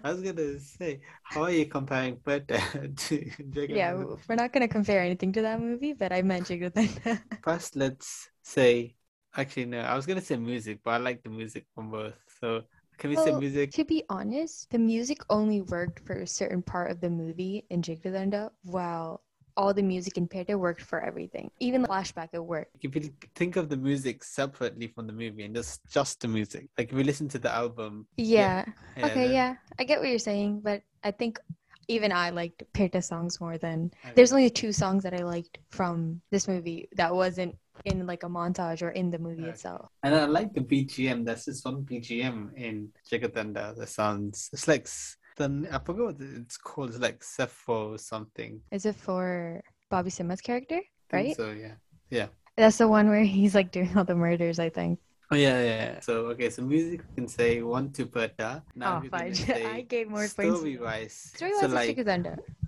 I 0.05 0.13
was 0.13 0.23
gonna 0.23 0.59
say, 0.61 1.01
how 1.23 1.43
are 1.43 1.51
you 1.51 1.67
comparing 1.67 2.17
Petta 2.17 2.59
to 3.09 3.15
Jagamithandiram? 3.21 3.77
yeah, 3.77 3.95
we're 4.29 4.35
not 4.37 4.53
gonna 4.53 4.69
compare 4.69 5.03
anything 5.03 5.33
to 5.33 5.43
that 5.43 5.61
movie, 5.61 5.93
but 5.93 6.13
I 6.13 6.23
meant 6.23 6.49
Jigarthanda. 6.49 7.21
First, 7.43 7.77
let's 7.77 8.29
say. 8.43 8.95
Actually, 9.37 9.67
no. 9.67 9.81
I 9.81 9.95
was 9.95 10.07
gonna 10.07 10.21
say 10.21 10.37
music, 10.37 10.81
but 10.85 10.93
I 10.93 10.97
like 10.99 11.23
the 11.23 11.29
music 11.31 11.67
from 11.75 11.91
both. 11.91 12.15
So 12.41 12.63
can 12.99 13.11
we 13.11 13.17
say 13.17 13.33
music? 13.33 13.73
To 13.73 13.85
be 13.85 14.05
honest, 14.09 14.71
the 14.71 14.79
music 14.79 15.19
only 15.31 15.61
worked 15.61 16.01
for 16.01 16.15
a 16.15 16.27
certain 16.27 16.63
part 16.63 16.91
of 16.91 17.01
the 17.01 17.11
movie 17.11 17.67
in 17.71 17.83
Jigarthanda, 17.83 18.51
while 18.65 19.23
all 19.59 19.75
the 19.75 19.83
music 19.83 20.17
in 20.17 20.27
Petta 20.29 20.55
worked 20.57 20.81
for 20.91 20.99
everything. 21.11 21.51
Even 21.59 21.83
the 21.83 21.89
flashback, 21.89 22.29
it 22.33 22.39
worked. 22.55 22.77
If 22.81 22.95
you 22.95 23.11
think 23.35 23.57
of 23.57 23.69
the 23.69 23.77
music 23.77 24.23
separately 24.23 24.87
from 24.87 25.07
the 25.09 25.13
movie 25.13 25.43
and 25.47 25.55
just 25.55 25.81
just 25.91 26.21
the 26.23 26.29
music, 26.29 26.69
like 26.79 26.93
if 26.93 26.97
you 26.97 27.03
listen 27.05 27.29
to 27.35 27.41
the 27.47 27.53
album, 27.53 28.07
Yeah. 28.17 28.65
yeah, 28.97 29.07
okay, 29.07 29.27
then- 29.27 29.33
yeah. 29.39 29.51
I 29.79 29.83
get 29.85 29.99
what 30.01 30.09
you're 30.09 30.27
saying, 30.33 30.61
but 30.69 30.83
I 31.03 31.11
think 31.11 31.41
even 31.89 32.13
I 32.13 32.31
liked 32.31 32.63
Petta 32.73 33.03
songs 33.03 33.41
more 33.41 33.59
than. 33.59 33.91
I 34.05 34.13
There's 34.15 34.33
only 34.33 34.49
two 34.63 34.73
songs 34.73 35.03
that 35.03 35.15
I 35.21 35.25
liked 35.35 35.59
from 35.79 36.21
this 36.31 36.47
movie 36.47 36.89
that 37.01 37.13
wasn't 37.13 37.57
in 37.85 38.07
like 38.07 38.23
a 38.23 38.29
montage 38.29 38.81
or 38.83 38.91
in 38.91 39.11
the 39.11 39.19
movie 39.19 39.43
Okay. 39.43 39.51
itself. 39.55 39.89
and 40.05 40.15
I 40.15 40.25
like 40.39 40.51
the 40.55 40.61
BGM. 40.71 41.25
That's 41.27 41.45
just 41.47 41.65
one 41.65 41.83
BGM 41.91 42.39
in 42.67 42.75
Jigarthanda. 43.11 43.75
The 43.77 43.87
sounds. 43.87 44.51
It's 44.53 44.69
like 44.69 44.83
s- 44.87 45.17
the 45.39 45.69
I 45.73 45.79
forgot 45.79 46.07
what 46.07 46.17
it's 46.21 46.57
called. 46.59 46.91
It's 46.91 46.99
like 46.99 47.21
Sepho 47.21 47.95
or 47.95 47.99
something. 47.99 48.61
Is 48.71 48.85
it 48.85 48.97
for 48.97 49.63
Bobby 49.91 50.11
Simha's 50.11 50.41
character? 50.41 50.81
Right? 51.13 51.35
So 51.37 51.51
yeah. 51.53 51.75
Yeah. 52.11 52.29
That's 52.57 52.79
the 52.79 52.89
one 52.89 53.09
where 53.09 53.23
he's 53.25 53.55
like 53.55 53.71
doing 53.73 53.97
all 53.97 54.05
the 54.05 54.15
murders, 54.15 54.59
I 54.59 54.69
think. 54.69 54.99
Oh 55.31 55.37
yeah, 55.37 55.61
yeah. 55.61 55.77
yeah. 55.77 56.01
So 56.01 56.27
okay, 56.33 56.49
so 56.49 56.63
music 56.63 57.05
we 57.09 57.15
can 57.15 57.29
say 57.29 57.61
one 57.61 57.93
to 57.93 58.07
Petta. 58.07 58.41
Uh, 58.41 58.61
now 58.75 58.97
oh, 58.97 59.01
we're 59.03 59.11
gonna 59.11 59.29
fudge. 59.29 59.45
say 59.47 59.65
I 59.65 59.83
gave 59.83 60.09
more 60.09 60.27
points. 60.27 60.33
story 60.33 60.79
wise. 60.79 61.33
Story 61.37 61.53
so 61.61 61.67
like 61.69 61.97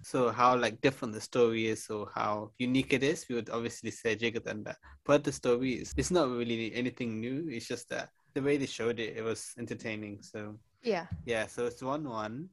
so 0.02 0.30
how 0.30 0.56
like 0.56 0.80
different 0.80 1.14
the 1.14 1.20
story 1.20 1.68
is 1.68 1.88
or 1.88 2.08
how 2.14 2.52
unique 2.58 2.92
it 2.92 3.02
is, 3.02 3.26
we 3.28 3.34
would 3.34 3.48
obviously 3.48 3.90
say 3.90 4.14
Jigarthanda. 4.14 4.74
But 5.04 5.24
the 5.24 5.32
story 5.32 5.80
is 5.80 5.94
it's 5.96 6.10
not 6.10 6.28
really 6.28 6.74
anything 6.74 7.20
new. 7.20 7.48
It's 7.48 7.66
just 7.66 7.88
that 7.90 8.10
the 8.34 8.42
way 8.42 8.58
they 8.58 8.66
showed 8.66 9.00
it, 9.00 9.16
it 9.16 9.24
was 9.24 9.54
entertaining. 9.58 10.20
So 10.22 10.56
Yeah. 10.82 11.06
yeah, 11.24 11.46
so 11.46 11.64
it's 11.64 11.82
one 11.82 12.04
one. 12.08 12.48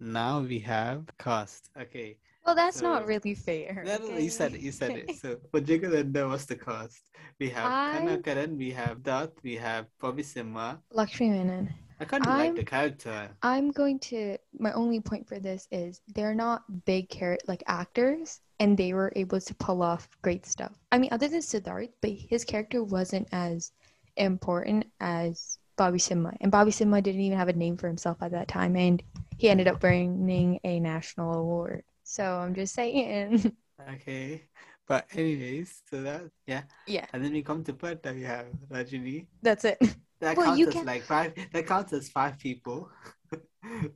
Now 0.00 0.40
we 0.40 0.58
have 0.60 1.06
cost. 1.18 1.70
Okay. 1.80 2.16
Well, 2.46 2.54
that's 2.54 2.80
not 2.80 3.06
really 3.06 3.34
fair. 3.34 3.82
No, 3.84 3.98
no, 3.98 4.08
no, 4.08 4.16
you 4.16 4.30
said 4.30 4.54
it. 4.54 4.60
You 4.60 4.72
said 4.72 4.92
it. 4.96 5.16
So 5.16 5.36
for 5.50 5.60
Jigarthanda, 5.60 6.28
what's 6.28 6.46
the 6.46 6.56
cast? 6.56 7.10
We 7.38 7.50
have 7.50 7.70
I- 7.70 8.00
Karunakaran, 8.00 8.56
we 8.56 8.70
have 8.70 9.02
Dutt, 9.02 9.32
we 9.42 9.56
have 9.56 9.86
Simha. 10.22 10.80
Lakshmi 10.92 11.28
Menon. 11.30 11.68
I 12.00 12.04
kind 12.04 12.24
of 12.24 12.32
like 12.32 12.54
the 12.54 12.64
character. 12.64 13.28
I'm 13.42 13.70
going 13.72 13.98
to. 14.10 14.38
My 14.58 14.72
only 14.72 15.00
point 15.00 15.28
for 15.28 15.40
this 15.40 15.66
is 15.72 16.00
they're 16.14 16.34
not 16.34 16.62
big 16.84 17.10
char- 17.10 17.38
like 17.48 17.64
actors, 17.66 18.40
and 18.60 18.78
they 18.78 18.92
were 18.92 19.12
able 19.16 19.40
to 19.40 19.54
pull 19.56 19.82
off 19.82 20.08
great 20.22 20.46
stuff. 20.46 20.78
I 20.92 20.98
mean, 20.98 21.10
other 21.12 21.26
than 21.26 21.40
Siddharth, 21.40 21.90
but 22.00 22.12
his 22.12 22.44
character 22.44 22.84
wasn't 22.84 23.26
as 23.32 23.72
important 24.16 24.86
as 25.00 25.58
Bobby 25.78 25.98
Simha, 25.98 26.36
and 26.42 26.52
Bobby 26.52 26.70
Simha 26.72 27.00
didn't 27.00 27.22
even 27.22 27.38
have 27.38 27.48
a 27.48 27.54
name 27.54 27.78
for 27.78 27.86
himself 27.88 28.18
at 28.20 28.32
that 28.32 28.48
time, 28.48 28.76
and 28.76 29.02
he 29.38 29.48
ended 29.48 29.68
up 29.68 29.82
winning 29.82 30.60
a 30.64 30.80
national 30.80 31.32
award. 31.34 31.84
So 32.04 32.22
I'm 32.24 32.54
just 32.54 32.74
saying. 32.74 33.56
Okay. 33.94 34.42
But 34.88 35.06
anyways, 35.14 35.82
so 35.88 36.02
that 36.02 36.22
yeah. 36.46 36.62
yeah, 36.86 37.06
And 37.12 37.22
then 37.24 37.32
we 37.32 37.42
come 37.42 37.62
to 37.64 37.72
Petta, 37.72 38.12
we 38.12 38.22
have 38.22 38.46
Rajini. 38.68 39.26
that's 39.40 39.64
it. 39.64 39.78
That 40.20 40.36
Well, 40.36 40.46
counts 40.46 40.58
you 40.58 40.66
as 40.66 40.74
can- 40.74 40.86
like 40.86 41.02
five 41.02 41.32
that 41.52 41.66
counts 41.66 41.92
as 41.92 42.08
five 42.08 42.38
people. 42.40 42.90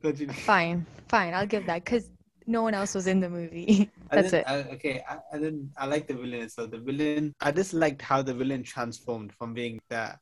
Rajini. 0.01 0.31
Fine, 0.31 0.85
fine. 1.09 1.33
I'll 1.33 1.45
give 1.45 1.65
that 1.65 1.83
because 1.83 2.09
no 2.47 2.61
one 2.63 2.73
else 2.73 2.95
was 2.95 3.07
in 3.07 3.19
the 3.19 3.29
movie. 3.29 3.91
That's 4.09 4.31
then, 4.31 4.41
it. 4.41 4.47
uh, 4.47 4.63
okay, 4.75 5.03
I, 5.09 5.17
and 5.33 5.43
then 5.43 5.69
I 5.77 5.85
like 5.87 6.07
the 6.07 6.13
villain. 6.15 6.47
So 6.47 6.65
the 6.65 6.77
villain, 6.77 7.33
I 7.41 7.51
just 7.51 7.73
liked 7.73 8.01
how 8.01 8.21
the 8.21 8.33
villain 8.33 8.63
transformed 8.63 9.33
from 9.33 9.53
being 9.53 9.79
that 9.89 10.19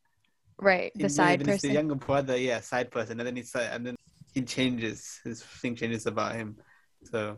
Right, 0.61 0.93
the 0.95 1.03
in- 1.03 1.09
side 1.09 1.47
it's 1.47 1.63
the 1.63 1.69
younger 1.69 1.95
brother, 1.95 2.37
yeah, 2.37 2.59
side 2.61 2.91
person, 2.91 3.19
and 3.19 3.27
then 3.27 3.35
he's 3.35 3.53
and 3.55 3.85
then 3.85 3.95
he 4.33 4.41
changes. 4.43 5.19
His 5.23 5.41
thing 5.43 5.75
changes 5.75 6.05
about 6.05 6.35
him. 6.35 6.57
So, 7.03 7.37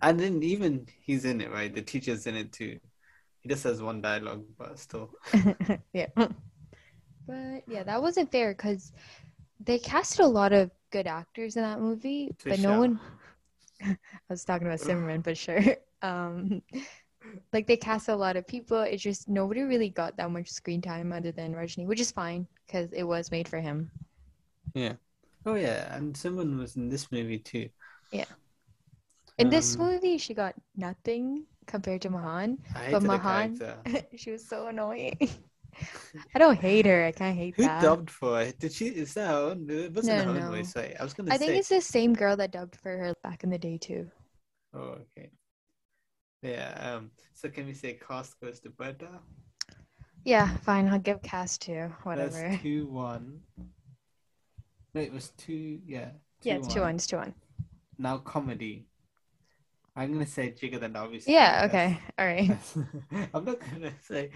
and 0.00 0.18
then 0.18 0.42
even 0.42 0.86
he's 1.04 1.24
in 1.24 1.40
it, 1.40 1.52
right? 1.52 1.72
The 1.72 1.82
teacher's 1.82 2.26
in 2.26 2.34
it 2.34 2.52
too. 2.52 2.78
He 3.40 3.48
just 3.48 3.64
has 3.64 3.82
one 3.82 4.00
dialogue, 4.00 4.44
but 4.58 4.78
still. 4.78 5.10
yeah. 5.92 6.06
But 6.16 7.62
yeah, 7.68 7.82
that 7.84 8.00
wasn't 8.00 8.32
fair 8.32 8.52
because 8.54 8.92
they 9.64 9.78
casted 9.78 10.20
a 10.20 10.26
lot 10.26 10.52
of 10.52 10.70
good 10.90 11.06
actors 11.06 11.56
in 11.56 11.62
that 11.62 11.80
movie, 11.80 12.34
but 12.44 12.58
no 12.60 12.78
one. 12.78 13.00
I 13.84 13.96
was 14.30 14.44
talking 14.44 14.66
about 14.66 14.78
Simran, 14.80 15.22
but 15.22 15.36
sure. 15.36 15.60
Um, 16.04 16.62
like 17.52 17.66
they 17.66 17.76
cast 17.76 18.08
a 18.08 18.16
lot 18.16 18.36
of 18.36 18.46
people. 18.46 18.80
It's 18.82 19.02
just 19.02 19.28
nobody 19.28 19.62
really 19.62 19.88
got 19.90 20.16
that 20.16 20.30
much 20.30 20.48
screen 20.50 20.80
time 20.82 21.12
other 21.12 21.32
than 21.32 21.54
Rajni, 21.54 21.86
which 21.86 22.00
is 22.00 22.10
fine 22.12 22.46
because 22.66 22.92
it 22.92 23.04
was 23.04 23.30
made 23.30 23.48
for 23.48 23.60
him. 23.60 23.90
Yeah. 24.74 24.96
Oh 25.44 25.54
yeah, 25.54 25.94
and 25.96 26.16
someone 26.16 26.58
was 26.58 26.76
in 26.76 26.88
this 26.88 27.10
movie 27.10 27.38
too. 27.38 27.68
Yeah. 28.12 28.26
In 29.38 29.50
this 29.50 29.78
Um, 29.78 29.78
movie, 29.78 30.16
she 30.18 30.32
got 30.34 30.54
nothing 30.76 31.44
compared 31.66 32.00
to 32.02 32.10
Mahan. 32.10 32.58
I 32.74 32.90
But 32.90 33.00
the 33.02 33.08
Mahan- 33.08 33.60
she 34.16 34.30
was 34.30 34.46
so 34.46 34.68
annoying. 34.68 35.18
I 36.34 36.38
don't 36.38 36.58
hate 36.58 36.86
her. 36.86 37.04
I 37.04 37.12
can't 37.12 37.36
hate 37.36 37.56
Who 37.56 37.62
that. 37.62 37.80
dubbed 37.80 38.10
for 38.10 38.38
her? 38.44 38.52
Did 38.52 38.72
she? 38.72 38.88
Is 38.88 39.14
that 39.14 39.28
her 39.28 39.34
own? 39.52 39.70
It 39.70 39.92
wasn't 39.94 40.18
No, 40.18 40.24
her 40.24 40.30
own 40.30 40.40
no. 40.40 40.50
voice, 40.50 40.76
right? 40.76 40.94
I 40.98 41.02
was 41.04 41.14
gonna 41.14 41.32
say, 41.32 41.34
I 41.34 41.38
say. 41.38 41.46
think 41.46 41.58
it's 41.60 41.68
the 41.70 41.80
same 41.80 42.14
girl 42.14 42.36
that 42.36 42.52
dubbed 42.52 42.76
for 42.76 42.96
her 42.96 43.14
back 43.22 43.44
in 43.44 43.50
the 43.50 43.58
day 43.58 43.78
too. 43.78 44.10
Oh, 44.74 44.98
okay. 45.04 45.30
Yeah. 46.42 46.72
Um. 46.96 47.10
So 47.34 47.48
can 47.48 47.66
we 47.66 47.74
say 47.74 47.98
cast 48.06 48.40
goes 48.40 48.60
to 48.60 48.70
Petta? 48.70 49.18
Yeah, 50.24 50.56
fine. 50.58 50.88
I'll 50.88 50.98
give 50.98 51.22
cast 51.22 51.62
two. 51.62 51.90
Whatever. 52.02 52.30
That's 52.30 52.62
two 52.62 52.86
one. 52.86 53.40
No, 54.94 55.00
it 55.00 55.12
was 55.12 55.30
two. 55.38 55.80
Yeah. 55.86 56.10
yeah, 56.42 56.56
it's 56.56 56.68
two 56.68 56.80
one. 56.82 56.96
It's 56.96 57.06
two 57.06 57.16
one. 57.16 57.34
Now 57.98 58.18
comedy. 58.18 58.86
I'm 59.94 60.12
gonna 60.12 60.26
say 60.26 60.52
Jigarthanda 60.52 60.96
obviously. 60.96 61.34
Yeah. 61.34 61.66
Okay. 61.66 61.98
All 62.18 62.26
right. 62.26 62.50
I'm 63.34 63.44
not 63.44 63.60
gonna 63.60 63.92
say, 64.02 64.30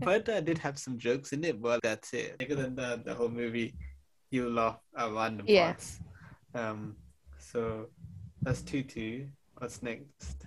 but 0.00 0.28
I 0.28 0.40
did 0.40 0.58
have 0.58 0.78
some 0.78 0.98
jokes 0.98 1.32
in 1.32 1.44
it, 1.44 1.60
but 1.60 1.82
that's 1.82 2.12
it. 2.14 2.38
Bigger 2.38 2.54
than 2.56 2.74
the 2.74 3.02
the 3.04 3.14
whole 3.14 3.28
movie, 3.28 3.74
you 4.30 4.48
laugh 4.48 4.78
at 4.96 5.12
random 5.12 5.46
Yeah. 5.48 5.72
parts. 5.72 6.00
Um, 6.54 6.96
so 7.38 7.88
that's 8.40 8.62
two 8.62 8.82
two. 8.82 9.28
What's 9.58 9.82
next? 9.82 10.46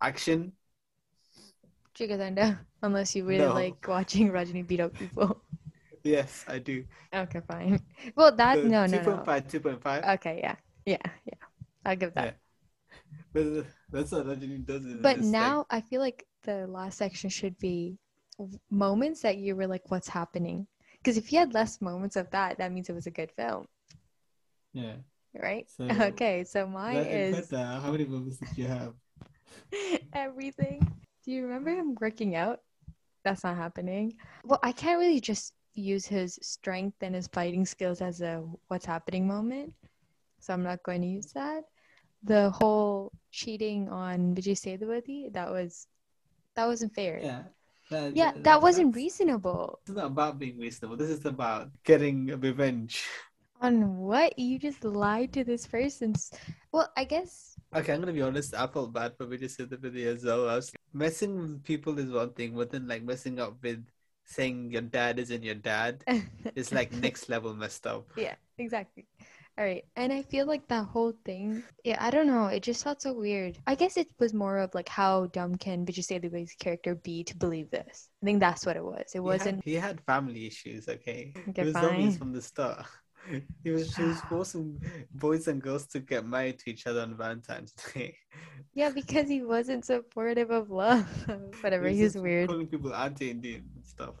Action. 0.00 0.52
Jigarthanda. 1.98 2.58
Unless 2.82 3.16
you 3.16 3.24
really 3.24 3.46
No. 3.46 3.54
like 3.54 3.88
watching 3.88 4.30
Rajini 4.36 4.66
beat 4.66 4.80
up 4.80 4.94
people. 4.94 5.40
Yes, 6.04 6.44
I 6.46 6.58
do. 6.58 6.84
okay, 7.14 7.40
fine. 7.48 7.80
Well, 8.14 8.34
that 8.36 8.58
So 8.58 8.68
no, 8.68 8.86
no, 8.86 8.98
2.5, 9.02 9.26
no. 9.26 9.48
2.5. 9.48 10.04
Okay, 10.14 10.40
yeah, 10.42 10.56
yeah, 10.84 11.02
yeah. 11.24 11.42
I'll 11.84 11.96
give 11.96 12.14
that. 12.14 12.36
But 13.32 13.66
that's 13.90 14.12
what 14.12 14.26
Rajini 14.26 14.64
does. 14.64 14.84
in 14.84 15.02
But 15.02 15.20
now 15.20 15.66
I 15.70 15.80
feel 15.80 16.00
like 16.00 16.26
the 16.42 16.66
last 16.66 16.98
section 16.98 17.30
should 17.30 17.58
be 17.58 17.98
moments 18.70 19.22
that 19.22 19.38
you 19.38 19.56
were 19.56 19.66
like, 19.66 19.90
"What's 19.90 20.08
happening?" 20.08 20.66
Because 20.98 21.16
if 21.16 21.32
you 21.32 21.38
had 21.38 21.54
less 21.54 21.80
moments 21.80 22.16
of 22.16 22.30
that, 22.30 22.58
that 22.58 22.72
means 22.72 22.88
it 22.88 22.94
was 22.94 23.06
a 23.06 23.10
good 23.10 23.30
film, 23.32 23.66
yeah. 24.72 24.96
right? 25.34 25.68
So 25.70 25.84
okay, 26.00 26.44
so 26.44 26.66
mine 26.66 26.96
is 27.06 27.52
uh, 27.52 27.80
how 27.80 27.90
many 27.92 28.04
movies 28.06 28.38
did 28.38 28.56
you 28.56 28.66
have? 28.66 28.94
everything. 30.12 30.82
Do 31.26 31.32
you 31.32 31.42
remember 31.42 31.70
him 31.70 31.96
working 32.00 32.36
out? 32.36 32.60
That's 33.24 33.42
not 33.42 33.56
happening. 33.56 34.14
Well, 34.44 34.60
I 34.62 34.70
can't 34.70 35.00
really 35.00 35.20
just 35.20 35.54
use 35.74 36.06
his 36.06 36.38
strength 36.40 37.02
and 37.02 37.14
his 37.14 37.26
fighting 37.26 37.66
skills 37.66 38.00
as 38.00 38.20
a 38.20 38.46
what's 38.68 38.86
happening 38.86 39.26
moment. 39.26 39.74
So 40.38 40.54
I'm 40.54 40.62
not 40.62 40.84
going 40.84 41.02
to 41.02 41.08
use 41.08 41.32
that. 41.34 41.64
The 42.22 42.50
whole 42.50 43.10
cheating 43.32 43.88
on 43.88 44.36
Vijay 44.36 44.54
Sethupathi, 44.54 45.32
that 45.32 45.50
was 45.50 45.88
that 46.54 46.66
wasn't 46.66 46.94
fair. 46.94 47.20
Yeah. 47.20 47.42
That, 47.90 48.16
Yeah, 48.16 48.32
that 48.42 48.62
wasn't 48.62 48.94
reasonable. 48.94 49.80
It's 49.86 49.96
not 49.96 50.06
about 50.06 50.38
being 50.38 50.58
reasonable. 50.58 50.96
This 50.96 51.10
is 51.10 51.24
about 51.26 51.70
getting 51.84 52.26
revenge. 52.38 53.04
On 53.60 53.98
what? 53.98 54.38
You 54.38 54.58
just 54.58 54.84
lied 54.84 55.32
to 55.34 55.42
this 55.42 55.66
person. 55.66 56.14
Well, 56.72 56.90
I 56.96 57.04
guess 57.04 57.56
Okay, 57.74 57.92
I'm 57.92 58.00
gonna 58.00 58.12
be 58.12 58.22
honest. 58.22 58.54
I 58.54 58.66
felt 58.68 58.92
bad 58.92 59.16
for 59.16 59.26
Vijay 59.26 59.50
Sethupathi 59.50 60.06
as 60.06 60.24
well. 60.24 60.48
I 60.48 60.56
was 60.56 60.70
messing 60.96 61.36
with 61.36 61.64
people 61.64 61.98
is 61.98 62.10
one 62.10 62.32
thing, 62.32 62.54
but 62.56 62.70
then 62.70 62.88
like 62.88 63.02
messing 63.02 63.38
up 63.38 63.56
with 63.62 63.84
saying 64.24 64.70
your 64.72 64.82
dad 64.82 65.18
isn't 65.18 65.42
your 65.42 65.54
dad 65.54 66.02
is 66.56 66.72
like 66.72 66.92
next 66.92 67.28
level 67.28 67.54
messed 67.54 67.86
up. 67.86 68.08
Yeah, 68.16 68.34
exactly. 68.58 69.06
All 69.58 69.64
right. 69.64 69.84
And 69.96 70.12
I 70.12 70.22
feel 70.22 70.46
like 70.46 70.68
that 70.68 70.84
whole 70.84 71.14
thing, 71.24 71.62
yeah, 71.82 71.96
I 71.98 72.10
don't 72.10 72.26
know. 72.26 72.46
It 72.46 72.62
just 72.62 72.84
felt 72.84 73.00
so 73.00 73.14
weird. 73.14 73.56
I 73.66 73.74
guess 73.74 73.96
it 73.96 74.08
was 74.18 74.34
more 74.34 74.58
of 74.58 74.74
like 74.74 74.88
how 74.88 75.26
dumb 75.26 75.54
can 75.56 75.86
Vijay 75.86 76.04
Sethupathi's 76.04 76.54
character 76.58 76.94
be 76.94 77.24
to 77.24 77.36
believe 77.36 77.70
this? 77.70 78.08
I 78.22 78.26
think 78.26 78.40
that's 78.40 78.66
what 78.66 78.76
it 78.76 78.84
was. 78.84 79.12
It 79.14 79.14
He 79.14 79.20
wasn't. 79.20 79.64
He 79.64 79.74
had, 79.74 80.00
family 80.02 80.46
issues. 80.46 80.88
Okay, 80.88 81.32
it 81.54 81.64
was 81.64 81.72
fine. 81.72 82.12
from 82.12 82.32
the 82.32 82.42
start. 82.42 82.84
He 83.64 83.70
was, 83.70 83.96
he 83.96 84.02
was 84.04 84.20
forcing 84.22 84.80
boys 85.14 85.48
and 85.48 85.60
girls 85.60 85.86
to 85.88 86.00
get 86.00 86.26
married 86.26 86.58
to 86.60 86.70
each 86.70 86.86
other 86.86 87.00
on 87.00 87.16
Valentine's 87.16 87.72
Day. 87.94 88.16
Yeah, 88.74 88.90
because 88.90 89.28
he 89.28 89.42
wasn't 89.42 89.84
supportive 89.84 90.50
of 90.50 90.70
love. 90.70 91.06
Whatever. 91.62 91.88
He 91.88 92.02
was 92.02 92.12
just 92.14 92.22
weird. 92.22 92.48
Calling 92.48 92.66
people 92.66 92.94
anti-Indian 92.94 93.64
and 93.74 93.84
stuff. 93.86 94.14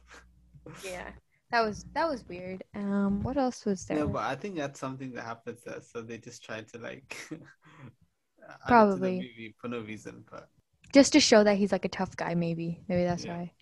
Yeah. 0.84 1.08
That 1.52 1.60
was 1.60 1.84
that 1.94 2.08
was 2.08 2.24
weird. 2.26 2.64
Um, 2.74 3.22
what 3.22 3.36
else 3.36 3.64
was 3.64 3.84
there? 3.86 3.98
No, 3.98 4.08
but 4.08 4.24
I 4.24 4.34
think 4.34 4.56
that's 4.56 4.80
something 4.80 5.12
that 5.12 5.22
happens 5.22 5.62
there. 5.64 5.80
So 5.80 6.02
they 6.02 6.18
just 6.18 6.42
tried 6.42 6.66
to 6.72 6.78
like 6.78 7.16
add 7.30 7.36
it 7.38 7.40
to 7.40 8.58
the 8.58 8.66
Probably. 8.66 9.12
movie 9.16 9.54
for 9.60 9.68
no 9.68 9.80
reason. 9.80 10.24
But 10.28 10.48
Just 10.92 11.12
to 11.12 11.20
show 11.20 11.44
that 11.44 11.56
he's 11.56 11.70
like 11.70 11.84
a 11.84 11.88
tough 11.88 12.16
guy, 12.16 12.34
maybe. 12.34 12.80
Maybe 12.88 13.04
that's 13.04 13.24
Yeah. 13.24 13.36
why. 13.36 13.52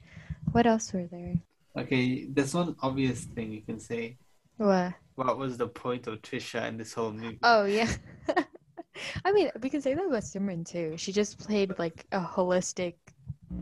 What 0.52 0.66
else 0.66 0.92
were 0.92 1.06
there? 1.10 1.34
okay, 1.76 2.26
there's 2.30 2.54
one 2.54 2.76
obvious 2.82 3.24
thing 3.24 3.52
you 3.52 3.60
can 3.62 3.80
say. 3.80 4.16
What? 4.56 4.94
What 5.16 5.38
was 5.38 5.56
the 5.56 5.68
point 5.68 6.06
of 6.06 6.23
Trisha 6.23 6.66
in 6.68 6.76
this 6.76 6.92
whole 6.94 7.12
movie? 7.12 7.38
Oh 7.42 7.64
yeah. 7.64 7.90
I 9.25 9.32
mean, 9.32 9.50
we 9.61 9.70
can 9.70 9.80
say 9.82 9.94
that 9.94 10.04
about 10.04 10.23
Simran 10.23 10.66
too. 10.66 10.96
She 10.96 11.12
just 11.12 11.38
played 11.38 11.78
like 11.78 12.06
a 12.12 12.20
holistic 12.20 12.94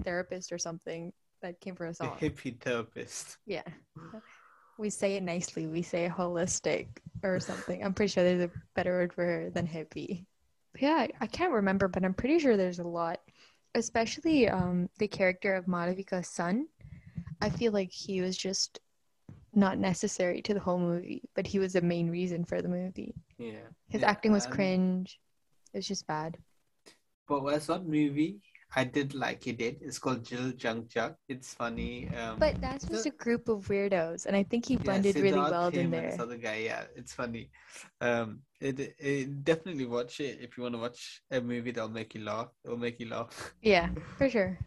therapist 0.05 0.53
or 0.53 0.59
something 0.59 1.13
that 1.41 1.61
came 1.61 1.75
for 1.75 1.87
us 1.87 2.01
all. 2.01 2.17
hippie 2.21 2.59
therapist. 2.61 3.39
Yeah. 3.47 3.63
We 4.79 4.91
say 4.91 5.15
it 5.17 5.23
nicely. 5.23 5.67
We 5.67 5.83
say 5.83 6.09
holistic 6.09 6.89
or 7.23 7.41
something. 7.41 7.83
I'm 7.85 7.95
pretty 7.95 8.13
sure 8.13 8.25
there's 8.25 8.43
a 8.45 8.51
better 8.75 8.93
word 8.93 9.13
for 9.13 9.25
her 9.25 9.51
than 9.51 9.67
hippie. 9.67 10.25
Yeah, 10.79 10.95
I- 11.07 11.11
I 11.21 11.27
can't 11.27 11.53
remember, 11.53 11.89
but 11.89 12.05
I'm 12.05 12.15
pretty 12.15 12.39
sure 12.39 12.57
there's 12.57 12.79
a 12.79 12.85
lot. 12.87 13.21
Especially 13.75 14.49
um 14.49 14.89
the 14.99 15.09
character 15.09 15.55
of 15.55 15.65
Madhavika's 15.67 16.29
son. 16.29 16.67
I 17.41 17.49
feel 17.51 17.73
like 17.73 17.91
he 17.91 18.21
was 18.21 18.37
just 18.37 18.81
not 19.55 19.79
necessary 19.79 20.43
to 20.43 20.55
the 20.55 20.61
whole 20.61 20.79
movie, 20.79 21.23
but 21.35 21.47
he 21.47 21.59
was 21.59 21.73
the 21.75 21.83
main 21.83 22.11
reason 22.11 22.45
for 22.45 22.63
the 22.63 22.69
movie. 22.69 23.15
Yeah. 23.39 23.69
His 23.89 24.03
Yeah, 24.03 24.11
acting 24.11 24.33
was 24.33 24.45
and- 24.47 24.55
cringe. 24.55 25.21
It 25.73 25.79
was 25.79 25.89
just 25.89 26.07
bad. 26.07 26.39
But 27.29 27.45
there's 27.47 27.69
one 27.69 27.89
movie 27.89 28.41
I 28.75 28.85
did 28.85 29.15
like 29.15 29.45
he 29.45 29.53
did. 29.53 29.83
It's 29.83 29.99
called 29.99 30.25
Jil 30.25 30.53
Jung 30.59 30.85
Juk. 30.85 31.17
It's 31.29 31.53
funny. 31.53 32.09
Um, 32.09 32.39
But 32.39 32.61
that's 32.61 32.87
just 32.87 33.05
the- 33.05 33.11
a 33.11 33.13
group 33.13 33.49
of 33.49 33.69
weirdos, 33.69 34.25
and 34.27 34.35
I 34.35 34.43
think 34.45 34.67
he 34.67 34.75
yeah, 34.75 34.83
blended 34.83 35.17
really 35.17 35.39
Siddharth, 35.39 35.51
well 35.51 35.69
in 35.69 35.91
there. 35.91 36.11
This 36.11 36.21
other 36.21 36.39
guy, 36.39 36.57
yeah, 36.65 36.85
it's 36.97 37.13
funny. 37.13 37.51
Um, 38.01 38.41
it, 38.61 38.81
it 38.99 39.45
definitely 39.45 39.85
watch 39.87 40.21
it 40.21 40.39
if 40.41 40.57
you 40.57 40.63
want 40.63 40.75
to 40.75 40.81
watch 40.81 41.23
a 41.31 41.41
movie 41.43 41.71
that'll 41.71 41.91
make 41.91 42.15
you 42.15 42.23
laugh. 42.25 42.49
It'll 42.65 42.79
make 42.79 42.99
you 42.99 43.09
laugh. 43.09 43.55
Yeah, 43.61 43.91
for 44.19 44.31
sure. 44.31 44.59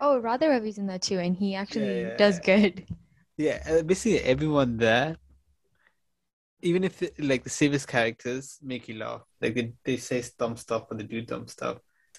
Oh, 0.00 0.18
Radha 0.20 0.48
Ravi's 0.48 0.78
in 0.78 0.86
that 0.86 1.02
too, 1.02 1.18
and 1.18 1.34
he 1.34 1.56
actually 1.56 2.02
yeah, 2.02 2.16
does 2.16 2.38
yeah. 2.44 2.56
good. 2.58 2.86
Yeah, 3.36 3.62
uh, 3.68 3.82
basically 3.82 4.20
everyone 4.20 4.76
there, 4.76 5.16
even 6.62 6.84
if 6.84 7.02
like 7.18 7.42
the 7.44 7.50
serious 7.50 7.84
characters 7.84 8.58
make 8.62 8.88
you 8.88 8.96
laugh, 8.96 9.22
like 9.40 9.54
they, 9.54 9.72
they 9.84 9.96
say 9.96 10.22
dumb 10.38 10.56
stuff 10.56 10.84
or 10.90 10.96
they 10.96 11.04
do 11.04 11.20
dumb 11.22 11.48
stuff, 11.48 11.78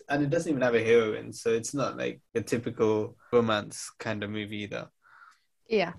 and 0.10 0.24
it 0.24 0.30
doesn't 0.30 0.50
even 0.50 0.62
have 0.62 0.76
a 0.76 0.84
heroine, 0.84 1.32
so 1.32 1.52
it's 1.52 1.74
not 1.74 1.98
like 1.98 2.22
a 2.36 2.42
typical 2.42 3.16
romance 3.32 3.92
kind 3.98 4.24
of 4.24 4.30
movie 4.30 4.64
either. 4.64 4.88
Yeah, 5.70 5.94